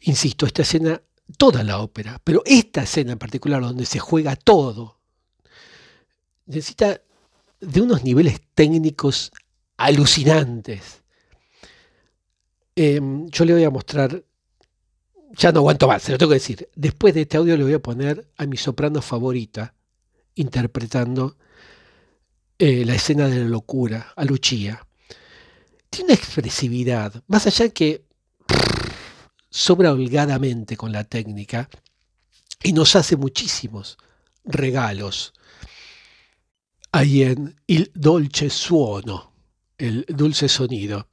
Insisto, 0.00 0.46
esta 0.46 0.62
escena 0.62 1.00
toda 1.36 1.62
la 1.62 1.78
ópera, 1.78 2.20
pero 2.22 2.42
esta 2.44 2.82
escena 2.82 3.12
en 3.12 3.18
particular 3.18 3.62
donde 3.62 3.86
se 3.86 3.98
juega 3.98 4.36
todo, 4.36 4.98
necesita 6.46 7.00
de 7.60 7.80
unos 7.80 8.04
niveles 8.04 8.40
técnicos 8.54 9.32
alucinantes. 9.76 11.03
Em, 12.76 13.28
yo 13.28 13.44
le 13.44 13.52
voy 13.52 13.64
a 13.64 13.70
mostrar, 13.70 14.24
ya 15.32 15.52
no 15.52 15.60
aguanto 15.60 15.86
más, 15.86 16.02
se 16.02 16.12
lo 16.12 16.18
tengo 16.18 16.30
que 16.30 16.36
decir. 16.36 16.68
Después 16.74 17.14
de 17.14 17.22
este 17.22 17.36
audio 17.36 17.56
le 17.56 17.64
voy 17.64 17.74
a 17.74 17.82
poner 17.82 18.28
a 18.36 18.46
mi 18.46 18.56
soprano 18.56 19.00
favorita 19.00 19.74
interpretando 20.34 21.36
eh, 22.58 22.84
la 22.84 22.94
escena 22.94 23.28
de 23.28 23.40
la 23.40 23.48
locura, 23.48 24.12
a 24.16 24.24
Lucia. 24.24 24.86
Tiene 25.90 26.06
una 26.06 26.14
expresividad, 26.14 27.22
más 27.28 27.46
allá 27.46 27.68
que 27.68 28.04
sobra 29.50 29.92
holgadamente 29.92 30.76
con 30.76 30.90
la 30.90 31.04
técnica 31.04 31.68
y 32.62 32.72
nos 32.72 32.96
hace 32.96 33.16
muchísimos 33.16 33.98
regalos 34.44 35.32
ahí 36.90 37.22
en 37.22 37.54
Il 37.66 37.90
Dolce 37.94 38.50
Suono, 38.50 39.32
el 39.78 40.04
dulce 40.08 40.48
sonido, 40.48 41.08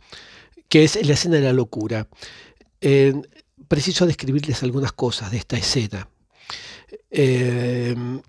que 0.72 0.86
es 0.86 1.06
la 1.06 1.16
escena 1.16 1.36
de 1.36 1.42
la 1.42 1.52
locura. 1.52 2.08
preciso 3.68 4.06
describirles 4.06 4.64
algunas 4.64 4.94
cosas 4.94 5.30
de 5.30 5.38
esta 5.38 5.58
escena. 5.58 6.10
Em, 7.10 8.22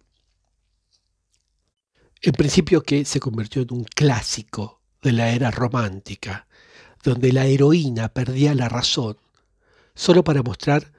en 2.21 2.33
principio 2.33 2.83
que 2.83 3.05
se 3.05 3.21
convirtió 3.21 3.63
en 3.63 3.69
un 3.73 3.85
clásico 3.85 4.83
de 5.03 5.13
la 5.13 5.31
era 5.31 5.53
romántica, 5.53 6.49
donde 7.05 7.33
la 7.33 7.47
heroína 7.47 8.09
perdía 8.09 8.55
la 8.57 8.69
razón 8.69 9.17
solo 9.95 10.25
para 10.25 10.43
mostrar 10.43 10.93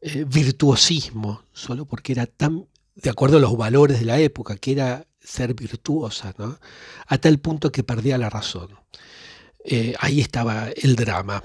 eh, 0.00 0.24
virtuosismo, 0.26 1.42
solo 1.52 1.84
porque 1.84 2.12
era 2.12 2.26
tan, 2.26 2.68
de 2.94 3.10
acuerdo 3.10 3.36
a 3.36 3.40
los 3.40 3.56
valores 3.56 3.98
de 4.00 4.06
la 4.06 4.18
época, 4.18 4.56
que 4.56 4.72
era 4.72 5.06
ser 5.20 5.52
virtuosa, 5.52 6.34
¿no? 6.38 6.58
a 7.06 7.18
tal 7.18 7.38
punto 7.38 7.70
que 7.70 7.84
perdía 7.84 8.16
la 8.16 8.30
razón. 8.30 8.70
Eh, 9.64 9.94
ahí 9.98 10.20
estaba 10.20 10.68
el 10.76 10.94
drama. 10.94 11.42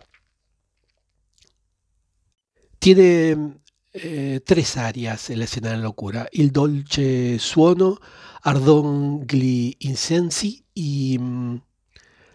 Tiene 2.80 3.60
eh, 3.94 4.42
tres 4.46 4.78
áreas 4.78 5.30
en 5.30 5.40
la 5.40 5.46
escena 5.46 5.70
de 5.72 5.78
la 5.78 5.84
locura: 5.84 6.28
Il 6.32 6.52
dolce 6.52 7.40
suono, 7.40 8.00
Ardon 8.44 9.26
gli 9.26 9.76
incensi 9.80 10.66
y 10.74 11.18
mm, 11.20 11.56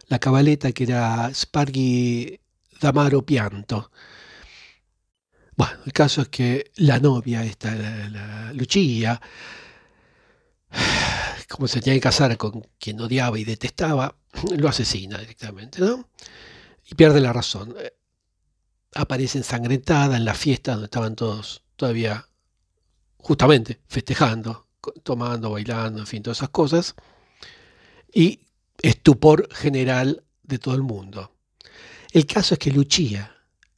la 0.09 0.19
cabaleta 0.19 0.73
que 0.73 0.85
era 0.85 1.31
Spargi 1.35 2.39
d'amaro 2.81 3.23
pianto. 3.25 3.91
Bueno, 5.57 5.79
el 5.87 5.93
caso 5.93 6.23
es 6.23 6.29
que 6.29 6.73
la 6.77 6.99
novia, 6.99 7.45
esta, 7.45 7.75
la, 7.75 8.53
Lucia, 8.53 9.21
como 11.49 11.69
se 11.69 11.81
tenía 11.81 11.97
que 11.97 12.01
casar 12.03 12.37
con 12.37 12.63
quien 12.79 13.01
odiaba 13.01 13.39
y 13.39 13.45
detestaba, 13.45 14.17
lo 14.57 14.69
asesina 14.69 15.19
directamente, 15.19 15.81
¿no? 15.81 16.09
Y 16.87 16.95
pierde 16.95 17.21
la 17.21 17.33
razón. 17.33 17.75
Aparece 18.95 19.39
ensangrentada 19.39 20.17
en 20.17 20.25
la 20.25 20.35
fiesta 20.35 20.73
donde 20.73 20.87
estaban 20.87 21.17
todos 21.17 21.63
todavía 21.77 22.29
justamente 23.17 23.81
festejando, 23.89 24.67
tomando, 25.03 25.51
bailando, 25.51 26.01
en 26.01 26.07
fin, 26.07 26.23
todas 26.23 26.39
esas 26.39 26.51
cosas. 26.51 26.95
Y 28.13 28.41
estupor 28.83 29.49
general 29.53 30.25
de 30.43 30.59
todo 30.59 30.75
el 30.75 30.83
mundo. 30.83 31.33
El 32.13 32.27
caso 32.27 32.55
es 32.55 32.61
que 32.61 32.71
Lucia 32.71 33.35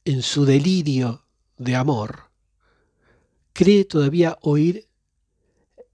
en 0.07 0.21
su 0.21 0.45
delirio 0.45 1.25
de 1.57 1.75
amor, 1.75 2.29
cree 3.51 3.83
todavía 3.83 4.37
oír 4.41 4.87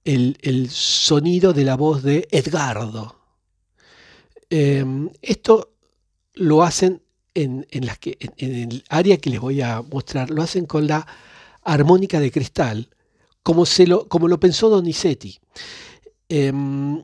el, 0.04 0.70
sonido 0.70 1.52
de 1.52 1.64
la 1.64 1.76
voz 1.76 2.04
de 2.04 2.28
Edgardo. 2.30 3.23
Em, 4.56 5.10
esto 5.24 5.74
lo 6.36 6.62
hacen 6.62 7.02
en, 7.34 7.66
el 7.72 8.84
área 8.88 9.18
que 9.18 9.32
les 9.32 9.40
voy 9.40 9.62
a 9.62 9.82
mostrar, 9.82 10.30
lo 10.30 10.44
hacen 10.44 10.68
con 10.68 10.86
la 10.86 11.08
armónica 11.64 12.20
de 12.20 12.32
cristal, 12.32 12.88
como, 13.42 13.66
se 13.66 13.88
lo, 13.88 14.08
como 14.08 14.28
lo 14.28 14.40
pensó 14.40 14.70
Donizetti. 14.70 15.40
Em, 16.30 17.04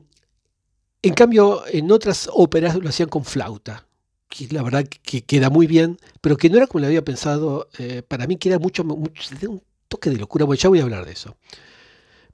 en 1.02 1.14
cambio, 1.14 1.66
en 1.66 1.90
otras 1.90 2.28
óperas 2.32 2.76
lo 2.76 2.88
hacían 2.88 3.08
con 3.08 3.24
flauta, 3.24 3.84
que 4.28 4.46
la 4.52 4.62
verdad 4.62 4.84
que 4.84 5.22
queda 5.22 5.50
muy 5.50 5.66
bien, 5.66 5.98
pero 6.20 6.36
que 6.36 6.48
no 6.50 6.56
era 6.56 6.68
como 6.68 6.82
lo 6.82 6.86
había 6.86 7.04
pensado, 7.04 7.68
eh, 7.78 8.02
para 8.06 8.28
mí 8.28 8.36
queda 8.36 8.60
mucho, 8.60 8.84
mucho, 8.84 9.28
un 9.48 9.60
toque 9.88 10.10
de 10.10 10.18
locura, 10.18 10.44
bueno, 10.44 10.60
ya 10.60 10.68
voy 10.68 10.78
a 10.78 10.84
hablar 10.84 11.04
de 11.04 11.12
eso. 11.14 11.36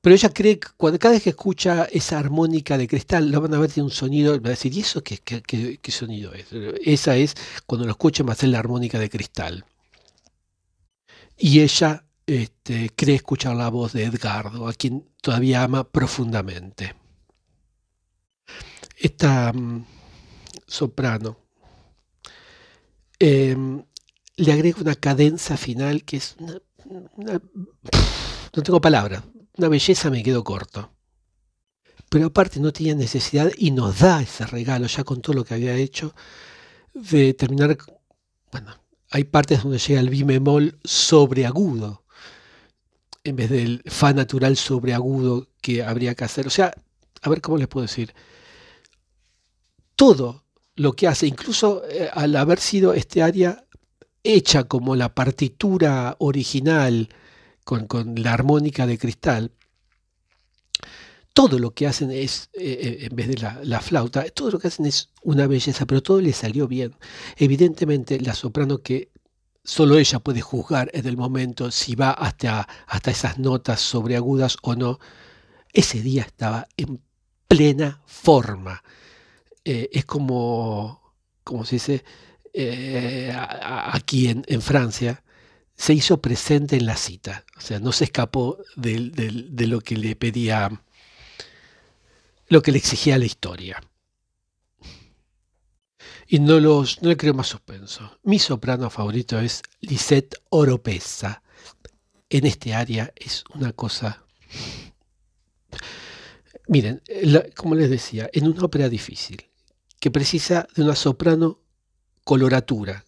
Pero 0.07 0.15
ella 0.15 0.29
cree 0.29 0.61
que 0.61 0.69
cuando, 0.77 1.01
cada 1.01 1.15
vez 1.15 1.25
que 1.25 1.31
escucha 1.31 1.89
esa 1.91 2.21
armónica 2.21 2.79
de 2.79 2.87
cristal, 2.87 3.29
lo 3.29 3.41
van 3.41 3.55
a 3.55 3.59
ver, 3.59 3.73
tiene 3.73 3.87
un 3.87 3.91
sonido, 3.91 4.41
va 4.41 4.51
a 4.51 4.51
decir, 4.51 4.73
¿y 4.73 4.79
eso 4.79 5.03
qué, 5.03 5.19
sonido 5.91 6.33
es? 6.33 6.47
Esa 6.85 7.17
es, 7.17 7.35
cuando 7.67 7.87
lo 7.87 7.91
escuchen, 7.91 8.25
va 8.29 8.35
a 8.35 8.37
ser 8.37 8.51
la 8.51 8.61
armónica 8.61 9.01
de 9.01 9.11
cristal. 9.11 9.65
Y 11.37 11.59
ella 11.59 12.05
este, 12.25 12.91
cree 12.95 13.17
escuchar 13.17 13.57
la 13.57 13.69
voz 13.69 13.95
de 13.95 14.05
Edgardo, 14.05 14.69
a 14.69 14.75
quien 14.75 15.09
todavía 15.21 15.65
ama 15.65 15.83
profundamente. 15.83 16.95
Esta 18.97 19.53
mm, 19.53 19.85
soprano 20.69 21.37
em, 23.19 23.83
le 24.37 24.53
agrega 24.53 24.83
una 24.83 24.95
cadenza 24.95 25.57
final 25.57 26.05
que 26.05 26.19
es 26.19 26.37
no 28.57 28.63
tengo 28.63 28.81
palabras, 28.81 29.25
una 29.57 29.69
belleza 29.69 30.11
me 30.11 30.23
quedo 30.23 30.45
corto. 30.45 30.91
Pero 32.09 32.27
aparte 32.27 32.61
no 32.61 32.73
tenía 32.73 32.95
necesidad 32.95 33.51
y 33.57 33.71
nos 33.71 33.99
da 33.99 34.23
ese 34.23 34.47
regalo 34.47 34.87
ya 34.87 35.05
con 35.05 35.21
todo 35.21 35.35
lo 35.35 35.45
que 35.45 35.55
había 35.55 35.75
hecho 35.75 36.15
de 36.95 37.35
terminar, 37.35 37.77
bueno, 38.53 38.75
hay 39.11 39.25
partes 39.25 39.63
donde 39.63 39.79
llega 39.79 40.01
el 40.01 40.11
bimemol 40.11 40.79
sobreagudo 40.85 42.05
en 43.25 43.37
vez 43.37 43.51
del 43.51 43.83
fa 43.87 44.13
natural 44.13 44.57
sobreagudo 44.57 45.49
que 45.61 45.83
habría 45.83 46.15
que 46.15 46.25
hacer. 46.25 46.47
O 46.47 46.51
sea, 46.51 46.73
a 47.23 47.29
ver 47.29 47.41
cómo 47.41 47.59
les 47.59 47.69
puedo 47.69 47.87
decir. 47.87 48.15
Todo 49.97 50.45
lo 50.77 50.93
que 50.93 51.09
hace, 51.09 51.27
incluso 51.27 51.83
eh, 51.89 52.09
al 52.13 52.37
haber 52.37 52.61
sido 52.61 52.95
este 52.95 53.23
área 53.23 53.65
hecha 54.23 54.65
como 54.65 54.95
la 54.95 55.15
partitura 55.15 56.17
original, 56.19 57.09
con, 57.67 58.15
la 58.15 58.33
armónica 58.33 58.87
de 58.87 58.97
cristal, 58.97 59.51
todo 61.33 61.59
lo 61.59 61.75
que 61.75 61.89
hacen 61.89 62.13
es, 62.13 62.49
eh, 62.55 62.79
eh, 62.81 63.09
en 63.11 63.17
vez 63.17 63.27
de 63.29 63.37
la, 63.65 63.81
flauta, 63.81 64.25
todo 64.31 64.53
lo 64.53 64.59
que 64.61 64.69
hacen 64.69 64.87
es 64.87 65.11
una 65.23 65.49
belleza, 65.49 65.85
pero 65.85 66.01
todo 66.01 66.21
le 66.21 66.33
salió 66.33 66.69
bien. 66.69 66.95
Evidentemente, 67.37 68.21
la 68.21 68.35
soprano 68.35 68.79
que 68.79 69.11
solo 69.65 69.99
ella 69.99 70.21
puede 70.21 70.41
juzgar 70.41 70.91
en 70.95 71.07
el 71.07 71.17
momento 71.17 71.73
si 71.73 71.97
va 71.97 72.13
hasta, 72.13 72.69
hasta 72.87 73.11
esas 73.11 73.39
notas 73.39 73.81
sobreagudas 73.81 74.57
o 74.63 74.77
no, 74.77 75.01
ese 75.73 76.01
día 76.01 76.23
estaba 76.23 76.69
en 76.77 77.01
plena 77.49 78.01
forma. 78.07 78.83
Eh, 79.65 79.91
es 79.93 80.05
como, 80.05 81.13
como 81.43 81.65
se 81.65 81.77
dice 81.77 82.05
aquí 83.93 84.29
en 84.29 84.63
Francia, 84.63 85.23
se 85.77 85.93
hizo 85.93 86.21
presente 86.21 86.77
en 86.77 86.87
la 86.87 86.97
cita, 86.97 87.45
o 87.57 87.61
sea, 87.61 87.79
no 87.79 87.93
se 87.93 88.05
escapó 88.05 88.59
de, 88.77 89.67
lo 89.67 89.81
que 89.81 89.97
le 89.97 90.17
pedía, 90.17 90.71
lo 92.49 92.63
que 92.63 92.73
le 92.73 92.79
exigía 92.79 93.19
la 93.19 93.27
historia. 93.27 93.83
Y 96.27 96.41
no, 96.41 96.59
los, 96.59 97.03
no 97.03 97.11
le 97.11 97.17
creo 97.17 97.35
más 97.35 97.47
suspenso. 97.47 98.19
Mi 98.25 98.39
soprano 98.39 98.91
favorito 98.91 99.39
es 99.39 99.63
Lisette 99.81 100.35
Oropesa. 100.49 101.43
En 102.31 102.47
este 102.47 102.75
área 102.75 103.13
es 103.15 103.45
una 103.55 103.73
cosa... 103.73 104.25
Miren, 106.67 107.01
como 107.55 107.77
les 107.77 107.91
decía, 107.91 108.29
en 108.33 108.49
una 108.49 108.65
ópera 108.65 108.89
difícil, 108.89 109.49
que 110.01 110.11
precisa 110.11 110.67
de 110.75 110.83
una 110.83 110.97
soprano 110.97 111.61
coloratura, 112.25 113.05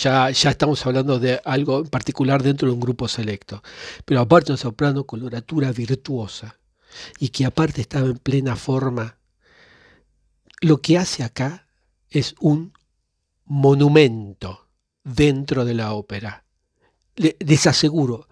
ya, 0.00 0.30
ya 0.30 0.50
estamos 0.50 0.84
hablando 0.86 1.18
de 1.18 1.40
algo 1.44 1.80
en 1.80 1.88
particular 1.88 2.42
dentro 2.42 2.68
de 2.68 2.74
un 2.74 2.80
grupo 2.80 3.08
selecto. 3.08 3.62
Pero 4.04 4.20
aparte 4.20 4.52
un 4.52 4.58
soprano 4.58 5.04
coloratura 5.04 5.72
virtuosa 5.72 6.58
y 7.18 7.28
que 7.28 7.44
aparte 7.44 7.80
estaba 7.80 8.06
en 8.06 8.18
plena 8.18 8.56
forma, 8.56 9.18
lo 10.60 10.80
que 10.80 10.98
hace 10.98 11.22
acá 11.22 11.66
es 12.10 12.34
un 12.40 12.72
monumento 13.44 14.68
dentro 15.04 15.64
de 15.64 15.74
la 15.74 15.92
ópera. 15.92 16.44
Les 17.16 17.66
aseguro, 17.66 18.28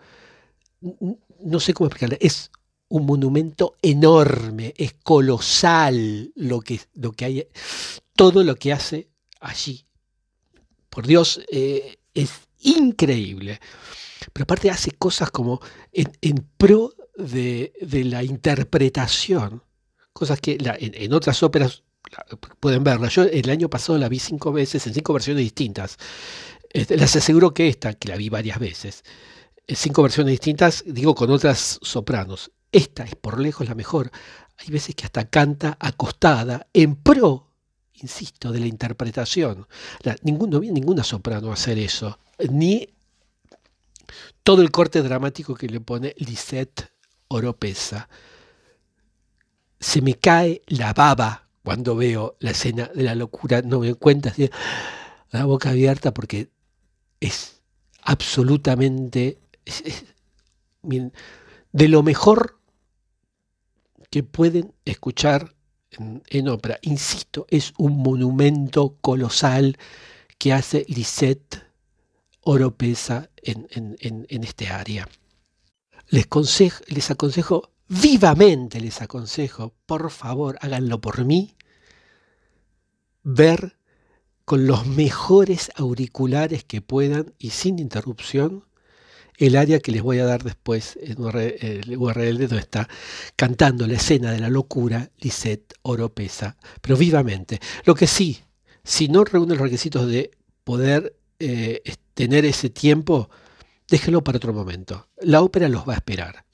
no 0.81 1.61
sé 1.61 1.75
cómo 1.75 1.89
explicarle, 1.89 2.19
es 2.21 2.51
un 2.89 3.05
monumento 3.05 3.77
enorme, 3.83 4.75
es 4.77 4.95
colosal 5.03 6.33
lo 6.37 6.61
que, 6.61 6.81
lo 6.95 7.13
que 7.13 7.25
hay, 7.25 7.49
todo 8.15 8.45
lo 8.45 8.55
que 8.57 8.73
hace 8.73 9.09
allí 9.41 9.86
por 10.97 11.07
Dios, 11.07 11.43
eh, 11.53 11.99
es 12.15 12.31
increíble. 12.61 13.61
Pero 14.33 14.45
aparte 14.45 14.71
hace 14.71 14.93
cosas 14.93 15.31
como 15.31 15.61
en, 15.93 16.49
pro 16.57 16.95
de, 17.19 17.71
la 18.07 18.25
interpretación, 18.25 19.63
cosas 20.15 20.41
que 20.41 20.57
en, 20.59 21.13
otras 21.13 21.43
óperas 21.43 21.83
pueden 22.61 22.83
verla. 22.83 23.09
Yo 23.09 23.25
el 23.25 23.51
año 23.51 23.69
pasado 23.69 23.99
la 23.99 24.09
vi 24.09 24.19
cinco 24.19 24.53
veces 24.53 24.87
en 24.87 24.95
cinco 24.95 25.13
versiones 25.13 25.43
distintas. 25.43 25.99
Este, 26.71 26.97
les 26.97 27.15
aseguro 27.15 27.53
que 27.53 27.69
esta, 27.69 27.93
que 27.93 28.09
la 28.09 28.17
vi 28.17 28.31
varias 28.31 28.59
veces, 28.59 29.05
en 29.67 29.77
cinco 29.77 30.03
versiones 30.03 30.31
distintas, 30.31 30.83
digo 30.87 31.15
con 31.15 31.31
otras 31.31 31.79
sopranos. 31.83 32.53
Esta 32.73 33.05
es 33.05 33.17
por 33.17 33.39
lejos 33.39 33.69
la 33.69 33.75
mejor. 33.75 34.11
Hay 34.57 34.69
veces 34.69 34.95
que 34.95 35.05
hasta 35.05 35.29
canta 35.29 35.77
acostada 35.79 36.69
en 36.73 36.97
pro 36.97 37.46
insisto, 38.03 38.53
de 38.53 38.61
la 38.61 38.67
interpretación. 38.67 39.67
no 40.23 40.61
vi 40.61 40.71
ninguna 40.71 41.05
soprano 41.05 41.53
hacer 41.53 41.79
eso, 41.79 42.19
ni 42.51 42.89
todo 44.43 44.63
el 44.63 44.71
corte 44.71 45.03
dramático 45.03 45.55
que 45.55 45.69
le 45.69 45.81
pone 45.81 46.15
Lisette 46.19 46.93
Oropesa. 47.29 48.09
Se 49.81 50.01
me 50.01 50.15
cae 50.15 50.63
la 50.67 50.93
baba 50.93 51.49
cuando 51.63 51.97
veo 51.97 52.37
la 52.39 52.53
escena 52.53 52.91
de 52.95 53.03
la 53.03 53.15
locura, 53.15 53.61
no 53.63 53.81
me 53.81 53.95
cuenta 53.95 54.33
la 55.31 55.45
boca 55.45 55.71
abierta 55.71 56.15
porque 56.15 56.49
es 57.19 57.61
absolutamente 58.03 59.41
de 60.83 61.89
lo 61.89 62.03
mejor 62.03 62.61
que 64.11 64.23
pueden 64.23 64.73
escuchar 64.85 65.56
en, 65.99 66.49
ópera. 66.49 66.79
Insisto, 66.83 67.47
es 67.51 67.73
un 67.79 67.99
monumento 67.99 68.97
colosal 69.01 69.79
que 70.39 70.53
hace 70.53 70.85
Lisette 70.89 71.65
Oropesa 72.43 73.31
en, 73.37 73.67
en, 73.71 74.45
este 74.45 74.69
área. 74.69 75.09
Les, 76.09 76.29
les 76.89 77.11
aconsejo, 77.11 77.71
vivamente 77.89 78.81
les 78.81 79.03
aconsejo, 79.03 79.75
por 79.87 80.11
favor, 80.11 80.57
háganlo 80.61 81.01
por 81.01 81.25
mí, 81.25 81.57
ver 83.23 83.77
con 84.45 84.67
los 84.67 84.87
mejores 84.87 85.73
auriculares 85.75 86.63
que 86.63 86.81
puedan 86.81 87.35
y 87.39 87.51
sin 87.51 87.81
interrupción 87.81 88.65
el 89.39 89.57
área 89.57 89.81
que 89.81 89.93
les 89.93 90.03
voy 90.03 90.19
a 90.19 90.25
dar 90.25 90.43
después 90.43 90.99
en 91.01 91.17
el 91.61 91.97
URL 91.97 92.39
donde 92.39 92.59
está 92.59 92.89
cantando 93.37 93.87
la 93.87 93.95
escena 93.95 94.33
de 94.33 94.41
la 94.41 94.49
locura 94.49 95.11
Lisette 95.19 95.75
Oropesa, 95.83 96.57
pero 96.81 96.97
vivamente. 96.97 97.61
Lo 97.85 97.95
que 97.95 98.07
sí, 98.07 98.41
si 98.83 99.09
no 99.09 99.25
reúne 99.25 99.55
los 99.55 99.63
requisitos 99.63 100.09
de 100.09 100.31
poder 100.65 101.17
eh, 101.39 101.83
tener 102.15 102.45
ese 102.45 102.71
tiempo, 102.71 103.29
déjenlo 103.89 104.25
para 104.25 104.39
otro 104.39 104.53
momento. 104.53 105.09
La 105.21 105.43
ópera 105.43 105.69
los 105.69 105.87
va 105.87 105.95
a 105.95 105.97
esperar. 105.97 106.45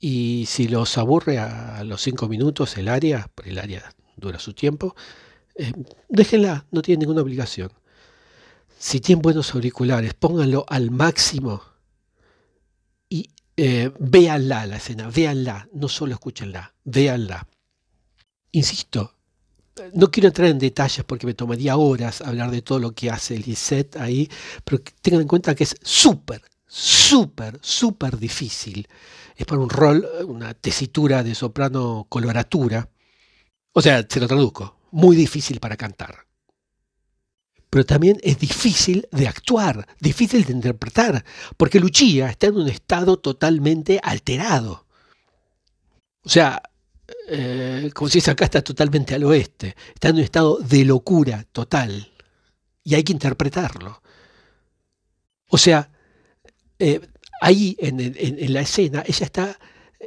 Y 0.00 0.44
si 0.46 0.68
los 0.68 0.96
aburre 0.96 1.38
a 1.38 1.82
los 1.82 2.02
cinco 2.02 2.28
minutos 2.28 2.76
el 2.76 2.86
área, 2.86 3.28
el 3.44 3.58
área 3.58 3.92
dura 4.16 4.38
su 4.38 4.52
tiempo, 4.52 4.94
eh, 5.56 5.72
déjenla, 6.08 6.66
no 6.70 6.82
tienen 6.82 7.00
ninguna 7.00 7.22
obligación. 7.22 7.72
Si 8.78 9.00
tienen 9.00 9.22
buenos 9.22 9.52
auriculares, 9.54 10.14
pónganlo 10.14 10.64
al 10.68 10.92
máximo 10.92 11.62
y 13.08 13.30
eh, 13.56 13.90
véanla 13.98 14.66
la 14.66 14.76
escena, 14.76 15.10
véanla, 15.10 15.68
no 15.72 15.88
solo 15.88 16.14
escúchenla, 16.14 16.74
véanla. 16.84 17.46
Insisto, 18.52 19.14
no 19.94 20.10
quiero 20.10 20.28
entrar 20.28 20.48
en 20.48 20.58
detalles 20.58 21.04
porque 21.04 21.26
me 21.26 21.34
tomaría 21.34 21.76
horas 21.76 22.20
hablar 22.20 22.50
de 22.50 22.62
todo 22.62 22.78
lo 22.78 22.92
que 22.92 23.10
hace 23.10 23.38
Lisette 23.38 23.96
ahí, 23.96 24.28
pero 24.64 24.82
tengan 25.00 25.22
en 25.22 25.28
cuenta 25.28 25.54
que 25.54 25.64
es 25.64 25.76
súper, 25.82 26.42
súper, 26.66 27.58
súper 27.62 28.18
difícil. 28.18 28.86
Es 29.36 29.46
para 29.46 29.60
un 29.60 29.70
rol, 29.70 30.06
una 30.26 30.54
tesitura 30.54 31.22
de 31.22 31.34
soprano 31.34 32.06
coloratura. 32.08 32.88
O 33.72 33.82
sea, 33.82 34.04
se 34.08 34.20
lo 34.20 34.26
traduzco, 34.26 34.76
muy 34.90 35.16
difícil 35.16 35.60
para 35.60 35.76
cantar. 35.76 36.27
Pero 37.70 37.84
también 37.84 38.18
es 38.22 38.38
difícil 38.38 39.06
de 39.12 39.28
actuar, 39.28 39.86
difícil 40.00 40.44
de 40.44 40.52
interpretar, 40.52 41.24
porque 41.56 41.80
Lucia 41.80 42.30
está 42.30 42.46
en 42.46 42.56
un 42.56 42.68
estado 42.68 43.18
totalmente 43.18 44.00
alterado. 44.02 44.86
O 46.24 46.28
sea, 46.28 46.62
eh, 47.28 47.90
como 47.94 48.08
si 48.08 48.18
acá 48.30 48.46
está 48.46 48.62
totalmente 48.62 49.14
al 49.14 49.24
oeste, 49.24 49.76
está 49.94 50.08
en 50.08 50.16
un 50.16 50.22
estado 50.22 50.58
de 50.58 50.84
locura 50.84 51.44
total 51.52 52.10
y 52.84 52.94
hay 52.94 53.04
que 53.04 53.12
interpretarlo. 53.12 54.02
O 55.48 55.58
sea, 55.58 55.90
eh, 56.78 57.00
ahí 57.40 57.76
en, 57.80 58.52
la 58.52 58.60
escena, 58.60 59.02
ella 59.06 59.26
está, 59.26 59.58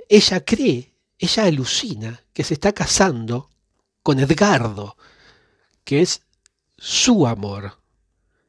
ella 0.10 0.44
cree, 0.44 0.94
ella 1.20 1.46
alucina 1.46 2.24
que 2.34 2.44
se 2.44 2.56
está 2.56 2.72
casando 2.72 3.50
con 4.04 4.20
Edgardo, 4.20 4.98
que 5.84 6.02
es 6.02 6.22
su 6.82 7.28
amor. 7.28 7.78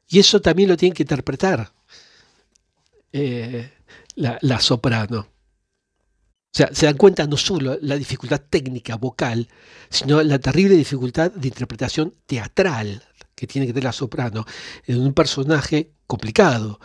Y 0.09 0.18
eso 0.18 0.41
también 0.41 0.70
lo 0.70 0.76
tiene 0.76 0.95
que 0.95 1.03
interpretar 1.03 1.72
eh, 3.12 3.70
la 4.14 4.61
soprano. 4.61 5.33
O 6.55 6.55
sea, 6.55 6.68
se 6.74 6.85
dan 6.85 6.99
cuenta 6.99 7.26
no 7.26 7.39
solo 7.39 7.78
la 7.80 7.97
dificultad 7.97 8.43
técnica 8.49 8.97
vocal, 8.97 9.49
sino 9.89 10.22
la 10.22 10.39
terrible 10.39 10.76
dificultad 10.76 11.30
de 11.30 11.49
interpretación 11.49 12.14
teatral 12.26 13.03
que 13.35 13.47
tiene 13.47 13.66
que 13.66 13.72
tener 13.72 13.85
la 13.85 13.93
soprano 13.93 14.45
en 14.87 15.01
un 15.01 15.14
personaje 15.14 15.93
complicado, 16.07 16.78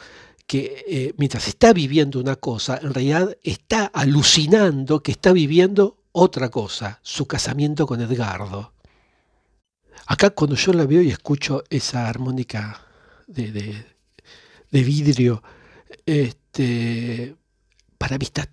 que 0.45 0.85
eh, 0.87 1.13
mientras 1.17 1.49
está 1.49 1.73
viviendo 1.73 2.17
una 2.19 2.37
cosa, 2.37 2.79
en 2.81 2.93
realidad 2.93 3.37
está 3.43 3.85
alucinando 3.87 5.03
que 5.03 5.11
está 5.11 5.33
viviendo 5.33 5.97
otra 6.13 6.49
cosa, 6.49 7.01
su 7.03 7.27
casamiento 7.27 7.85
con 7.85 7.99
Edgardo. 7.99 8.73
Acá 10.05 10.29
cuando 10.29 10.55
yo 10.55 10.73
la 10.73 10.85
veo 10.85 11.01
y 11.01 11.09
escucho 11.09 11.63
esa 11.69 12.07
armónica 12.07 12.81
de, 13.27 13.51
de 13.51 14.83
vidrio, 14.83 15.43
este, 16.05 17.35
para 17.97 18.17
mí 18.17 18.25
está 18.25 18.47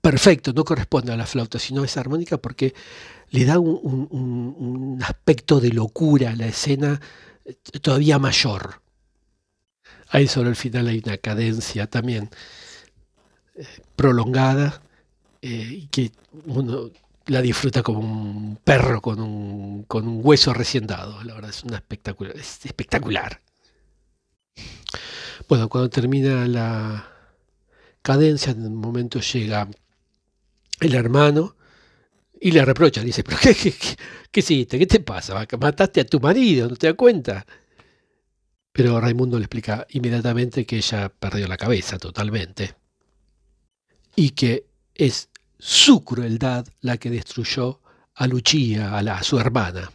perfecto, 0.00 0.52
no 0.52 0.64
corresponde 0.64 1.12
a 1.12 1.16
la 1.16 1.26
flauta, 1.26 1.58
sino 1.58 1.84
es 1.84 1.96
armónica 1.96 2.38
porque 2.38 2.74
le 3.30 3.44
da 3.44 3.58
un, 3.58 4.98
aspecto 5.02 5.60
de 5.60 5.70
locura 5.70 6.30
a 6.30 6.36
la 6.36 6.46
escena 6.46 7.00
eh, 7.44 7.54
todavía 7.80 8.18
mayor. 8.18 8.80
Ahí 10.08 10.28
sobre 10.28 10.50
el 10.50 10.56
final 10.56 10.86
hay 10.86 11.02
una 11.04 11.18
cadencia 11.18 11.88
también 11.88 12.30
eh, 13.56 13.66
prolongada 13.96 14.80
eh, 15.42 15.88
que 15.90 16.12
uno 16.46 16.90
la 17.26 17.42
disfruta 17.42 17.82
como 17.82 18.00
un 18.00 18.58
perro 18.62 19.00
con 19.00 19.20
un, 19.20 19.84
con 19.84 20.06
un 20.06 20.20
hueso 20.22 20.54
recién 20.54 20.86
dado. 20.86 21.22
La 21.24 21.34
verdad 21.34 21.50
es 21.50 21.64
una 21.64 21.76
espectacular, 21.76 22.36
es 22.36 22.64
espectacular. 22.64 23.40
Bueno, 25.48 25.68
cuando 25.68 25.90
termina 25.90 26.46
la 26.46 27.08
cadencia, 28.02 28.52
en 28.52 28.66
un 28.66 28.76
momento 28.76 29.20
llega 29.20 29.68
el 30.80 30.94
hermano 30.94 31.56
y 32.40 32.50
le 32.50 32.64
reprocha, 32.64 33.02
dice, 33.02 33.24
pero 33.24 33.38
¿qué, 33.40 33.54
qué, 33.54 33.74
qué, 34.30 34.40
hiciste? 34.40 34.78
¿Qué 34.78 34.86
te 34.86 35.00
pasa? 35.00 35.46
Mataste 35.58 36.00
a 36.00 36.06
tu 36.06 36.20
marido, 36.20 36.68
¿no 36.68 36.76
te 36.76 36.86
das 36.86 36.96
cuenta? 36.96 37.46
Pero 38.72 39.00
Raimundo 39.00 39.38
le 39.38 39.44
explica 39.44 39.86
inmediatamente 39.90 40.66
que 40.66 40.76
ella 40.76 41.08
perdió 41.08 41.48
la 41.48 41.56
cabeza 41.56 41.98
totalmente 41.98 42.74
y 44.14 44.30
que 44.30 44.66
es 44.94 45.30
su 45.58 46.04
crueldad 46.04 46.66
la 46.80 46.96
que 46.98 47.10
destruyó 47.10 47.80
a 48.14 48.26
Lucia, 48.26 48.96
a, 48.96 49.02
la, 49.02 49.22
su 49.22 49.38
hermana. 49.38 49.90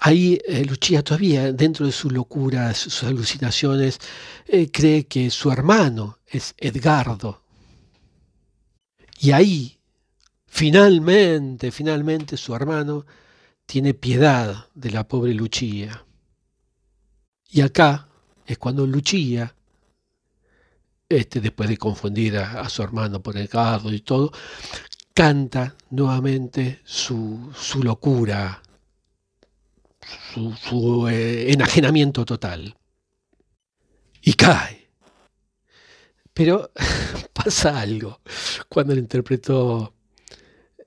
Ahí 0.00 0.38
eh, 0.46 0.64
Lucia 0.64 1.02
todavía, 1.02 1.52
dentro 1.52 1.86
de 1.86 1.92
su 1.92 2.10
locura, 2.10 2.74
sus 2.74 3.02
alucinaciones, 3.04 3.98
eh, 4.46 4.70
cree 4.70 5.06
que 5.06 5.30
su 5.30 5.50
hermano 5.50 6.18
es 6.26 6.54
Edgardo, 6.58 7.44
y 9.24 9.32
ahí, 9.32 9.80
finalmente, 10.46 11.70
finalmente 11.70 12.36
su 12.36 12.54
hermano 12.54 13.06
tiene 13.64 13.94
piedad 13.94 14.68
de 14.74 14.90
la 14.90 15.08
pobre 15.08 15.32
Lucia. 15.32 16.04
Y 17.48 17.62
acá 17.62 18.08
es 18.44 18.58
cuando 18.58 18.86
Lucia, 18.86 19.53
este, 21.16 21.40
después 21.40 21.68
de 21.68 21.76
confundir 21.76 22.36
a, 22.38 22.68
su 22.68 22.82
hermano 22.82 23.22
por 23.22 23.36
el 23.36 23.48
carro 23.48 23.92
y 23.92 24.00
todo, 24.00 24.32
canta 25.12 25.76
nuevamente 25.90 26.80
su, 26.84 27.52
locura, 27.82 28.62
su, 30.32 31.08
eh, 31.08 31.52
enajenamiento 31.52 32.24
total. 32.24 32.76
Y 34.22 34.32
cae. 34.34 34.88
Pero 36.32 36.72
pasa 37.32 37.80
algo 37.80 38.20
cuando 38.68 38.94
le 38.94 39.00
interpretó 39.00 39.94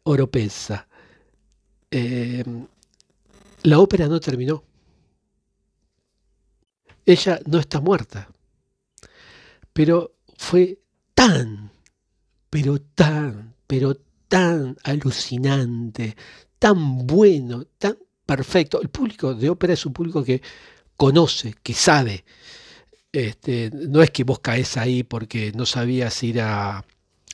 Oropesa. 0.04 0.88
Em, 1.90 2.68
la 3.64 3.80
ópera 3.80 4.08
no 4.08 4.20
terminó. 4.20 4.64
Ella 7.06 7.40
no 7.46 7.60
está 7.60 7.80
muerta. 7.80 8.28
Pero 9.72 10.17
fue 10.38 10.80
tan, 11.14 11.72
pero 12.50 12.80
tan, 12.80 13.56
pero 13.66 13.96
tan 14.28 14.78
alucinante, 14.84 16.16
tan 16.60 17.06
bueno, 17.06 17.66
tan 17.78 17.98
perfecto. 18.26 18.82
El 18.82 18.90
público 18.90 19.34
de 19.34 19.50
ópera 19.50 19.74
es 19.74 19.86
un 19.86 19.94
público 19.94 20.24
que 20.24 20.42
conoce, 20.96 21.56
que 21.64 21.74
sabe, 21.74 22.24
este, 23.12 23.72
no 23.74 24.02
es 24.02 24.12
que 24.12 24.24
vos 24.24 24.40
caes 24.40 24.78
ahí 24.78 25.04
porque 25.04 25.52
no 25.54 25.66
sabías 25.66 26.22
ir 26.24 26.42
a, 26.42 26.86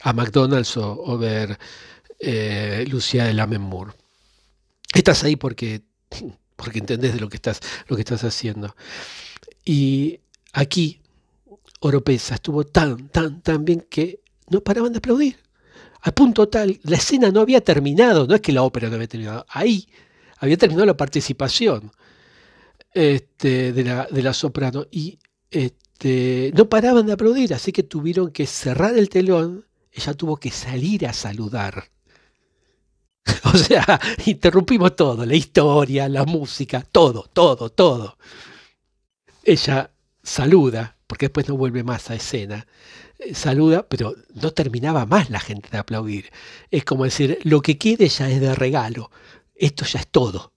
McDonald's 0.05 0.75
o, 0.77 1.17
ver 1.17 1.57
eh, 2.19 2.85
Lucía 2.89 3.25
de 3.25 3.33
Lammermoor. 3.33 3.95
Estás 4.93 5.23
ahí 5.23 5.35
porque, 5.35 5.81
porque 6.55 6.79
entendés 6.79 7.13
de 7.13 7.19
lo 7.19 7.29
que 7.29 7.37
estás, 7.37 7.61
lo 7.87 7.95
que 7.95 8.01
estás 8.01 8.23
haciendo. 8.23 8.75
Y 9.65 10.19
aquí 10.51 11.02
Oropesa 11.85 12.35
estuvo 12.35 12.63
tan, 12.63 13.09
tan, 13.09 13.41
tan 13.41 13.65
bien 13.65 13.85
que 13.89 14.21
no 14.49 14.61
paraban 14.61 14.93
de 14.93 14.99
aplaudir. 14.99 15.37
A 16.01 16.11
punto 16.11 16.47
tal, 16.47 16.79
la 16.83 16.97
escena 16.97 17.29
no 17.29 17.41
había 17.41 17.61
terminado, 17.61 18.25
no 18.25 18.35
es 18.35 18.41
que 18.41 18.51
la 18.51 18.63
ópera 18.63 18.89
no 18.89 18.95
había 18.95 19.07
terminado, 19.07 19.45
ahí 19.49 19.87
había 20.37 20.57
terminado 20.57 20.85
la 20.85 20.97
participación 20.97 21.91
este, 22.93 23.73
de, 23.73 23.83
la, 23.83 24.07
de 24.09 24.21
la 24.21 24.33
soprano. 24.33 24.85
Y 24.91 25.19
este, 25.51 26.51
no 26.55 26.69
paraban 26.69 27.05
de 27.05 27.13
aplaudir, 27.13 27.53
así 27.53 27.71
que 27.71 27.83
tuvieron 27.83 28.31
que 28.31 28.47
cerrar 28.47 28.97
el 28.97 29.09
telón, 29.09 29.65
ella 29.91 30.13
tuvo 30.13 30.37
que 30.37 30.51
salir 30.51 31.05
a 31.05 31.13
saludar. 31.13 31.89
O 33.53 33.57
sea, 33.57 33.99
interrumpimos 34.25 34.95
todo, 34.95 35.25
la 35.25 35.35
historia, 35.35 36.09
la 36.09 36.25
música, 36.25 36.83
todo, 36.91 37.29
todo, 37.31 37.69
todo. 37.69 38.17
Ella 39.43 39.91
saluda, 40.23 40.97
porque 41.13 41.27
después 41.27 41.47
no 41.47 41.57
vuelve 41.57 41.83
más 41.83 42.09
a 42.09 42.15
escena. 42.15 42.65
Eh, 43.19 43.35
saluda, 43.35 43.85
pero 43.87 44.15
no 44.33 44.49
terminaba 44.49 45.05
más 45.05 45.29
la 45.29 45.39
gente 45.39 45.69
de 45.71 45.77
aplaudir. 45.77 46.31
Es 46.71 46.85
como 46.85 47.03
decir, 47.03 47.37
lo 47.43 47.61
que 47.61 47.77
quiere 47.77 48.09
ya 48.09 48.31
es 48.31 48.41
de 48.41 48.55
regalo. 48.55 49.11
Esto 49.53 49.85
ya 49.85 49.99
es 49.99 50.07
todo 50.07 50.51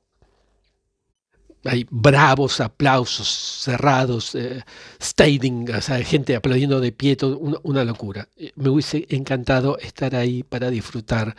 hay 1.65 1.85
bravos 1.91 2.61
aplausos 2.61 3.29
cerrados, 3.29 4.35
eh, 4.37 4.63
standing, 5.03 5.69
o 5.75 5.81
sea, 5.81 6.03
gente 6.05 6.37
aplaudiendo 6.37 6.81
de 6.81 6.93
pie, 6.93 7.17
una, 7.65 7.85
locura. 7.85 8.29
Eh, 8.37 8.53
me 8.55 8.71
hubiese 8.71 9.05
encantado 9.11 9.77
estar 9.79 10.15
ahí 10.15 10.45
para 10.45 10.71
disfrutar, 10.71 11.35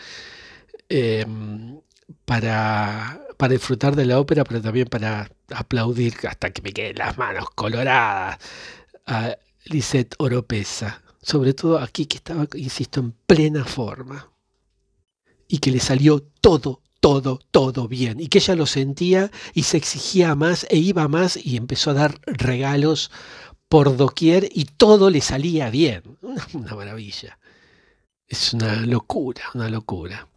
em, 0.90 1.80
para, 2.26 3.22
para 3.38 3.54
disfrutar 3.54 3.96
de 3.96 4.06
la 4.06 4.20
ópera, 4.20 4.44
pero 4.44 4.62
también 4.62 4.88
para 4.88 5.30
aplaudir 5.50 6.14
hasta 6.28 6.52
que 6.52 6.62
me 6.62 6.74
queden 6.74 6.98
las 6.98 7.18
manos 7.18 7.50
coloradas 7.56 8.38
a 9.08 9.38
Lisette 9.66 10.16
Oropesa. 10.20 11.02
Sobre 11.22 11.54
todo 11.54 11.80
aquí 11.80 12.06
que 12.06 12.18
estaba, 12.18 12.48
insisto, 12.56 13.00
en 13.00 13.12
plena 13.26 13.66
forma. 13.66 14.32
Y 15.48 15.58
que 15.58 15.72
le 15.72 15.80
salió 15.80 16.22
todo, 16.22 16.82
todo, 17.00 17.40
todo 17.52 17.88
bien. 17.88 18.20
Y 18.20 18.28
que 18.28 18.38
ella 18.38 18.56
lo 18.56 18.66
sentía 18.66 19.32
y 19.54 19.64
se 19.64 19.78
exigía 19.78 20.36
más 20.36 20.68
e 20.70 20.78
iba 20.78 21.08
más 21.08 21.38
y 21.38 21.58
empezó 21.58 21.92
a 21.92 21.96
dar 21.96 22.22
regalos 22.26 23.12
por 23.70 23.98
doquier 23.98 24.48
y 24.54 24.66
todo 24.66 25.10
le 25.10 25.22
salía 25.22 25.70
bien. 25.70 26.04
Una, 26.22 26.76
maravilla. 26.76 27.40
Es 28.28 28.54
una 28.54 28.86
locura, 28.86 29.44
una 29.54 29.70
locura. 29.70 30.28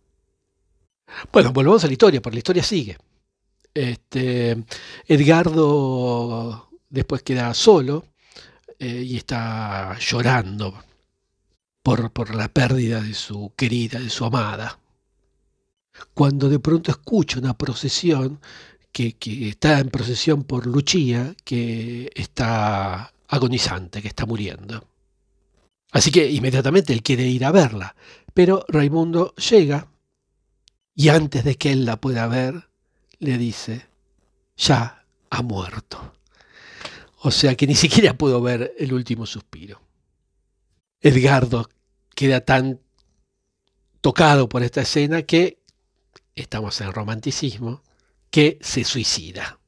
Bueno, 1.33 1.53
volvamos 1.53 1.83
a 1.83 1.89
la 1.89 1.93
historia, 1.93 2.23
porque 2.23 2.37
la 2.37 2.41
historia 2.41 2.63
sigue. 2.63 2.99
Este, 3.75 4.65
Edgardo 5.07 6.69
después 6.89 7.23
queda 7.23 7.53
solo 7.55 8.05
eh, 8.81 9.05
y 9.07 9.17
está 9.19 9.97
llorando 9.99 10.83
por, 11.83 12.11
por 12.13 12.35
la 12.35 12.49
pérdida 12.49 13.03
de 13.03 13.13
su 13.13 13.53
querida, 13.55 14.01
de 14.01 14.09
su 14.09 14.25
amada. 14.25 14.79
Cuando 16.15 16.49
de 16.49 16.59
pronto 16.59 16.91
escucha 16.91 17.39
una 17.39 17.57
procesión 17.59 18.41
que, 18.91 19.13
que, 19.13 19.51
está 19.51 19.81
en 19.81 19.91
procesión 19.91 20.45
por 20.45 20.67
Luchía, 20.67 21.35
que 21.45 22.11
está 22.15 23.13
agonizante, 23.29 24.01
que 24.01 24.09
está 24.09 24.25
muriendo. 24.25 24.89
Así 25.93 26.11
que 26.11 26.31
inmediatamente 26.31 26.95
él 26.95 27.03
quiere 27.03 27.27
ir 27.27 27.45
a 27.45 27.53
verla, 27.53 27.95
pero 28.33 28.65
Raimundo 28.69 29.35
llega 29.35 29.89
y 30.95 31.11
antes 31.11 31.45
de 31.45 31.57
que 31.57 31.73
él 31.73 31.85
la 31.85 32.01
pueda 32.01 32.27
ver, 32.29 32.71
le 33.19 33.37
dice, 33.37 33.87
ya 34.57 35.05
ha 35.29 35.43
muerto. 35.43 36.15
O 37.23 37.31
sea 37.31 37.55
que 37.55 37.67
ni 37.67 37.75
siquiera 37.75 38.15
puedo 38.15 38.41
ver 38.41 38.75
el 38.79 38.93
último 38.93 39.27
suspiro. 39.27 39.81
Edgardo 41.01 41.69
queda 42.15 42.41
tan 42.41 42.81
tocado 44.01 44.49
por 44.49 44.63
esta 44.63 44.81
escena 44.81 45.23
que 45.23 45.63
estamos 46.35 46.81
en 46.81 46.93
romanticismo, 46.93 47.83
que 48.31 48.59
se 48.63 48.85
suicida 48.85 49.59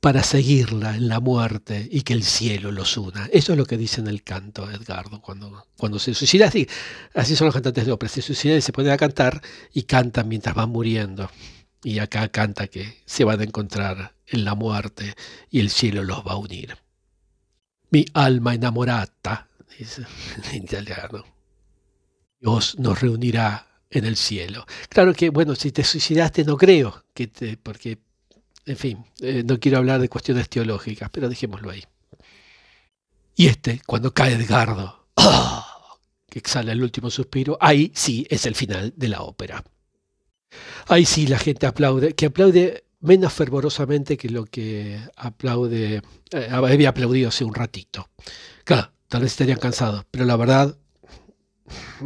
para 0.00 0.22
seguirla 0.22 0.96
en 0.96 1.08
la 1.08 1.20
muerte 1.20 1.88
y 1.90 2.02
que 2.02 2.12
el 2.12 2.24
cielo 2.24 2.72
los 2.72 2.96
una. 2.96 3.26
Eso 3.26 3.52
es 3.52 3.58
lo 3.58 3.66
que 3.66 3.76
dice 3.76 4.00
en 4.00 4.08
el 4.08 4.22
canto 4.22 4.68
Edgardo 4.70 5.20
cuando, 5.20 5.66
cuando 5.76 5.98
se 5.98 6.14
suicida. 6.14 6.46
Así, 6.48 6.68
así 7.14 7.36
son 7.36 7.46
los 7.46 7.54
cantantes 7.54 7.86
de 7.86 7.92
ópera, 7.92 8.10
se 8.10 8.22
suicidan 8.22 8.58
y 8.58 8.62
se 8.62 8.72
ponen 8.72 8.92
a 8.92 8.96
cantar 8.96 9.40
y 9.72 9.82
cantan 9.84 10.28
mientras 10.28 10.54
van 10.54 10.70
muriendo. 10.70 11.30
Y 11.84 12.00
acá 12.00 12.28
canta 12.28 12.66
que 12.66 13.02
se 13.06 13.22
van 13.24 13.40
a 13.40 13.44
encontrar 13.44 14.17
en 14.30 14.44
la 14.44 14.54
muerte 14.54 15.14
y 15.50 15.60
el 15.60 15.70
cielo 15.70 16.02
los 16.02 16.26
va 16.26 16.32
a 16.32 16.36
unir. 16.36 16.76
Mi 17.90 18.04
alma 18.14 18.54
enamorata, 18.54 19.48
dice 19.78 20.02
en 20.52 20.64
italiano. 20.64 21.24
Dios 22.40 22.78
nos 22.78 23.00
reunirá 23.00 23.66
en 23.90 24.04
el 24.04 24.16
cielo. 24.16 24.66
Claro 24.88 25.12
que, 25.14 25.30
bueno, 25.30 25.54
si 25.54 25.72
te 25.72 25.82
suicidaste 25.82 26.44
no 26.44 26.56
creo, 26.56 27.04
que 27.14 27.26
te, 27.26 27.56
porque 27.56 27.98
en 28.68 28.76
fin, 28.76 29.04
eh, 29.20 29.42
no 29.46 29.58
quiero 29.58 29.78
hablar 29.78 30.00
de 30.00 30.10
cuestiones 30.10 30.48
teológicas, 30.48 31.08
pero 31.10 31.28
dejémoslo 31.28 31.70
ahí. 31.70 31.82
Y 33.34 33.46
este, 33.46 33.80
cuando 33.86 34.12
cae 34.12 34.34
Edgardo, 34.34 35.08
¡oh! 35.14 35.64
que 36.28 36.38
exhala 36.38 36.72
el 36.72 36.82
último 36.82 37.08
suspiro, 37.08 37.56
ahí 37.60 37.90
sí 37.94 38.26
es 38.28 38.44
el 38.44 38.54
final 38.54 38.92
de 38.94 39.08
la 39.08 39.22
ópera. 39.22 39.64
Ahí 40.86 41.06
sí 41.06 41.26
la 41.26 41.38
gente 41.38 41.66
aplaude, 41.66 42.14
que 42.14 42.26
aplaude 42.26 42.84
menos 43.00 43.32
fervorosamente 43.32 44.16
que 44.16 44.28
lo 44.28 44.44
que 44.44 44.98
aplaude, 45.16 46.02
eh, 46.32 46.48
había 46.50 46.90
aplaudido 46.90 47.28
hace 47.28 47.44
un 47.44 47.54
ratito. 47.54 48.08
Claro, 48.64 48.90
tal 49.08 49.22
vez 49.22 49.32
estarían 49.32 49.58
cansados, 49.58 50.04
pero 50.10 50.24
la 50.24 50.36
verdad, 50.36 50.76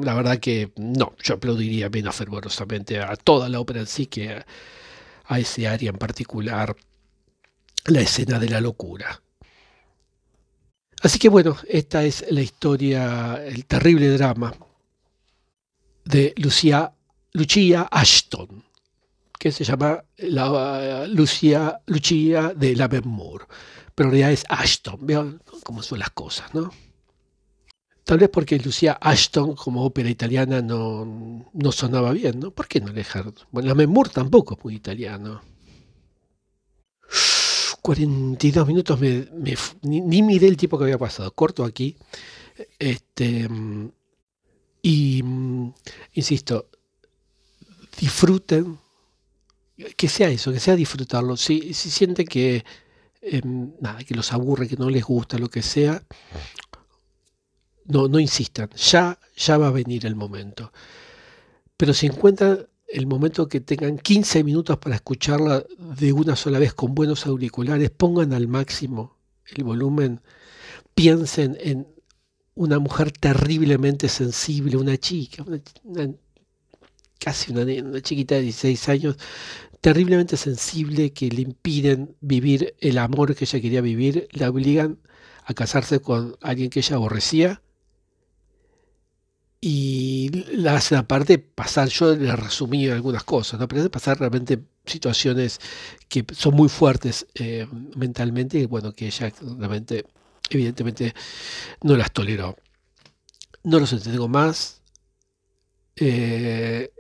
la 0.01 0.15
verdad 0.15 0.39
que 0.39 0.73
no, 0.77 1.15
yo 1.23 1.35
aplaudiría 1.35 1.89
menos 1.89 2.15
fervorosamente 2.15 3.01
a 3.01 3.17
toda 3.17 3.49
la 3.49 3.61
ópera 3.61 3.81
en 3.81 3.87
sí 3.87 4.07
que 4.07 4.45
a 5.25 5.39
ese 5.39 5.67
área 5.67 5.91
en 5.91 5.99
particular, 5.99 6.77
la 7.87 8.01
escena 8.01 8.39
de 8.39 8.49
la 8.49 8.61
locura. 8.61 9.23
Así 11.03 11.19
que 11.19 11.29
bueno, 11.29 11.57
esta 11.69 12.05
es 12.05 12.25
la 12.31 12.43
historia, 12.43 13.43
el 13.45 13.67
terrible 13.67 14.09
drama 14.11 14.55
de 16.05 16.33
Lucia, 16.37 16.93
Lucia 17.33 17.89
Ashton, 17.91 18.65
que 19.43 19.51
se 19.51 19.65
llama 19.65 20.05
la, 20.19 21.05
Lucia, 21.09 21.81
Lucia 21.87 22.55
de 22.55 22.77
la 22.77 22.89
Moore, 23.03 23.47
pero 23.93 24.09
en 24.09 24.13
realidad 24.13 24.31
es 24.31 24.45
Ashton, 24.49 25.05
vean 25.05 25.43
cómo 25.65 25.83
son 25.83 25.99
las 25.99 26.11
cosas, 26.11 26.55
¿no? 26.55 26.71
Tal 28.05 28.19
vez 28.19 28.29
porque 28.29 28.57
Lucía 28.61 28.93
Ashton 29.01 29.57
como 29.57 29.85
ópera 29.85 30.09
italiana 30.09 30.63
no, 30.63 31.51
no 31.53 31.73
sonaba 31.73 32.13
bien, 32.13 32.39
¿no? 32.39 32.53
¿Por 32.53 32.69
qué 32.69 32.81
no 32.81 32.93
dejar? 32.93 33.35
Bueno, 33.51 33.71
la 33.71 33.75
Memur 33.75 34.11
tampoco 34.11 34.55
es 34.57 34.65
muy 34.65 34.77
italiano. 34.77 35.43
42 37.83 38.69
minutos, 38.69 39.01
me, 39.01 39.27
ni, 39.83 40.23
miré 40.23 40.47
el 40.47 40.57
tiempo 40.57 40.79
que 40.79 40.85
había 40.85 40.99
pasado. 40.99 41.33
Corto 41.33 41.65
aquí. 41.65 41.97
Este, 42.79 43.49
y, 44.83 45.25
insisto, 46.15 46.69
disfruten, 47.99 48.79
que 49.97 50.09
sea 50.09 50.29
eso, 50.31 50.53
que 50.53 50.61
sea 50.61 50.77
disfrutarlo. 50.77 51.37
Si, 51.37 51.75
si 51.75 51.91
sienten 51.91 52.27
que, 52.27 52.65
em, 53.21 53.73
nada, 53.81 54.03
que 54.05 54.15
los 54.15 54.33
aburre, 54.33 54.69
que 54.69 54.77
no 54.77 54.91
les 54.91 55.05
gusta, 55.05 55.39
lo 55.39 55.49
que 55.49 55.63
sea, 55.63 56.03
no, 57.87 58.09
no 58.09 58.19
insistan, 58.19 58.71
ya, 58.77 59.19
ya 59.37 59.59
va 59.59 59.69
a 59.69 59.73
venir 59.73 60.07
el 60.07 60.15
momento. 60.15 60.73
Pero 61.77 61.95
si 61.95 62.07
encuentran 62.07 62.67
el 62.89 63.07
momento 63.07 63.49
que 63.49 63.61
tengan 63.61 63.99
15 63.99 64.45
minutos 64.45 64.79
para 64.79 64.97
escucharla 64.97 65.65
de 65.79 66.13
una 66.13 66.37
sola 66.37 66.59
vez 66.59 66.75
con 66.75 66.95
buenos 66.95 67.27
auriculares, 67.27 67.91
pongan 67.91 68.33
al 68.35 68.49
máximo 68.49 69.17
el 69.47 69.65
volumen, 69.65 70.21
piensen 70.95 71.57
en 71.61 71.89
una 72.55 72.79
mujer 72.79 73.13
terriblemente 73.13 74.09
sensible, 74.09 74.77
una 74.77 74.99
chica, 74.99 75.45
casi 77.19 77.53
una, 77.53 77.63
una, 77.63 78.01
chiquita 78.01 78.35
de 78.37 78.43
16 78.43 78.89
años, 78.89 79.17
terriblemente 79.83 80.37
sensible, 80.37 81.13
que 81.13 81.29
le 81.29 81.43
impiden 81.43 82.17
vivir 82.21 82.75
el 82.81 82.99
amor 82.99 83.35
que 83.35 83.45
ella 83.45 83.61
quería 83.61 83.81
vivir, 83.83 84.29
la 84.31 84.49
obligan 84.49 84.99
a 85.45 85.55
casarse 85.55 86.01
con 86.01 86.37
alguien 86.41 86.71
que 86.71 86.81
ella 86.81 86.97
aborrecía 86.97 87.63
y 89.61 90.31
la 90.57 90.77
hacen 90.77 90.99
aparte 90.99 91.39
pasar, 91.39 91.89
yo 91.89 92.15
le 92.15 92.35
resumí 92.37 92.89
algunas 92.89 93.25
cosas, 93.25 93.59
¿no? 93.61 93.69
pero 93.69 93.91
pasar 93.91 94.19
realmente 94.21 94.61
situaciones 94.87 95.61
que 96.09 96.25
son 96.33 96.55
muy 96.55 96.69
fuertes 96.69 97.27
eh, 97.35 97.67
mentalmente 97.97 98.59
y 98.59 98.67
bueno, 98.67 98.93
que 98.93 99.07
ella 99.07 99.33
realmente, 99.59 100.05
evidentemente, 100.49 101.13
no 101.83 101.97
las 101.97 102.13
toleró. 102.13 102.57
No 103.65 103.79
los 103.81 103.93
entretengo 103.93 104.29
más. 104.29 104.81
Eh, 105.97 106.93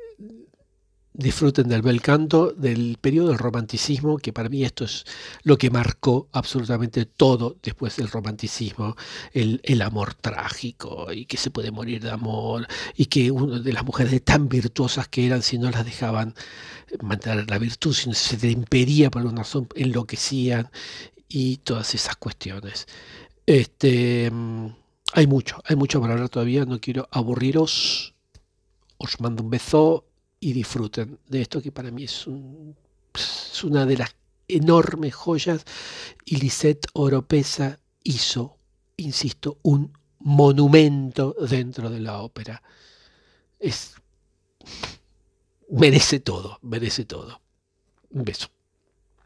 disfruten 1.14 1.68
del 1.68 1.82
bel 1.82 2.00
canto, 2.00 2.52
del 2.52 2.96
periodo 3.00 3.28
del 3.28 3.38
romanticismo, 3.38 4.18
que 4.18 4.32
para 4.32 4.48
mí 4.48 4.64
esto 4.64 4.84
es 4.84 5.04
lo 5.42 5.58
que 5.58 5.70
marcó 5.70 6.28
absolutamente 6.32 7.04
todo 7.04 7.56
después 7.62 7.96
del 7.96 8.08
romanticismo, 8.08 8.96
el, 9.32 9.60
amor 9.82 10.14
trágico 10.14 11.12
y 11.12 11.26
que 11.26 11.36
se 11.36 11.50
puede 11.50 11.72
morir 11.72 12.02
de 12.02 12.10
amor 12.10 12.66
y 12.96 13.06
que 13.06 13.30
una 13.30 13.58
de 13.58 13.72
las 13.72 13.84
mujeres 13.84 14.22
tan 14.22 14.48
virtuosas 14.48 15.08
que 15.08 15.26
eran 15.26 15.42
si 15.42 15.58
no 15.58 15.70
las 15.70 15.84
dejaban 15.84 16.34
mantener 17.02 17.50
la 17.50 17.58
virtud, 17.58 17.92
si 17.92 18.12
se 18.14 18.36
te 18.36 18.50
impedía 18.50 19.10
por 19.10 19.26
una 19.26 19.42
razón, 19.42 19.68
enloquecían 19.74 20.70
y 21.28 21.58
todas 21.58 21.94
esas 21.94 22.16
cuestiones. 22.16 22.86
Este, 23.46 24.30
mm, 24.30 24.66
hay 25.14 25.26
mucho, 25.26 25.60
hay 25.66 25.76
mucho 25.76 26.00
para 26.00 26.14
hablar 26.14 26.28
todavía, 26.28 26.64
no 26.64 26.80
quiero 26.80 27.08
aburriros. 27.10 28.14
Os 28.98 29.20
mando 29.20 29.42
un 29.42 29.50
beso 29.50 30.06
y 30.42 30.52
disfruten 30.52 31.20
de 31.28 31.40
esto 31.40 31.62
que 31.62 31.70
para 31.70 31.92
mí 31.92 32.02
es, 32.02 32.26
una 33.62 33.86
de 33.86 33.96
las 33.96 34.16
enormes 34.48 35.14
joyas 35.14 35.64
y 36.24 36.38
Lisette 36.38 36.88
Oropesa 36.94 37.78
hizo, 38.02 38.58
insisto, 38.96 39.58
un 39.62 39.96
monumento 40.18 41.36
dentro 41.48 41.90
de 41.90 42.00
la 42.00 42.20
ópera. 42.22 42.60
Es 43.60 43.94
merece 45.70 46.18
todo, 46.18 46.58
merece 46.62 47.04
todo. 47.04 47.40
Un 48.10 48.24
beso. 48.24 48.48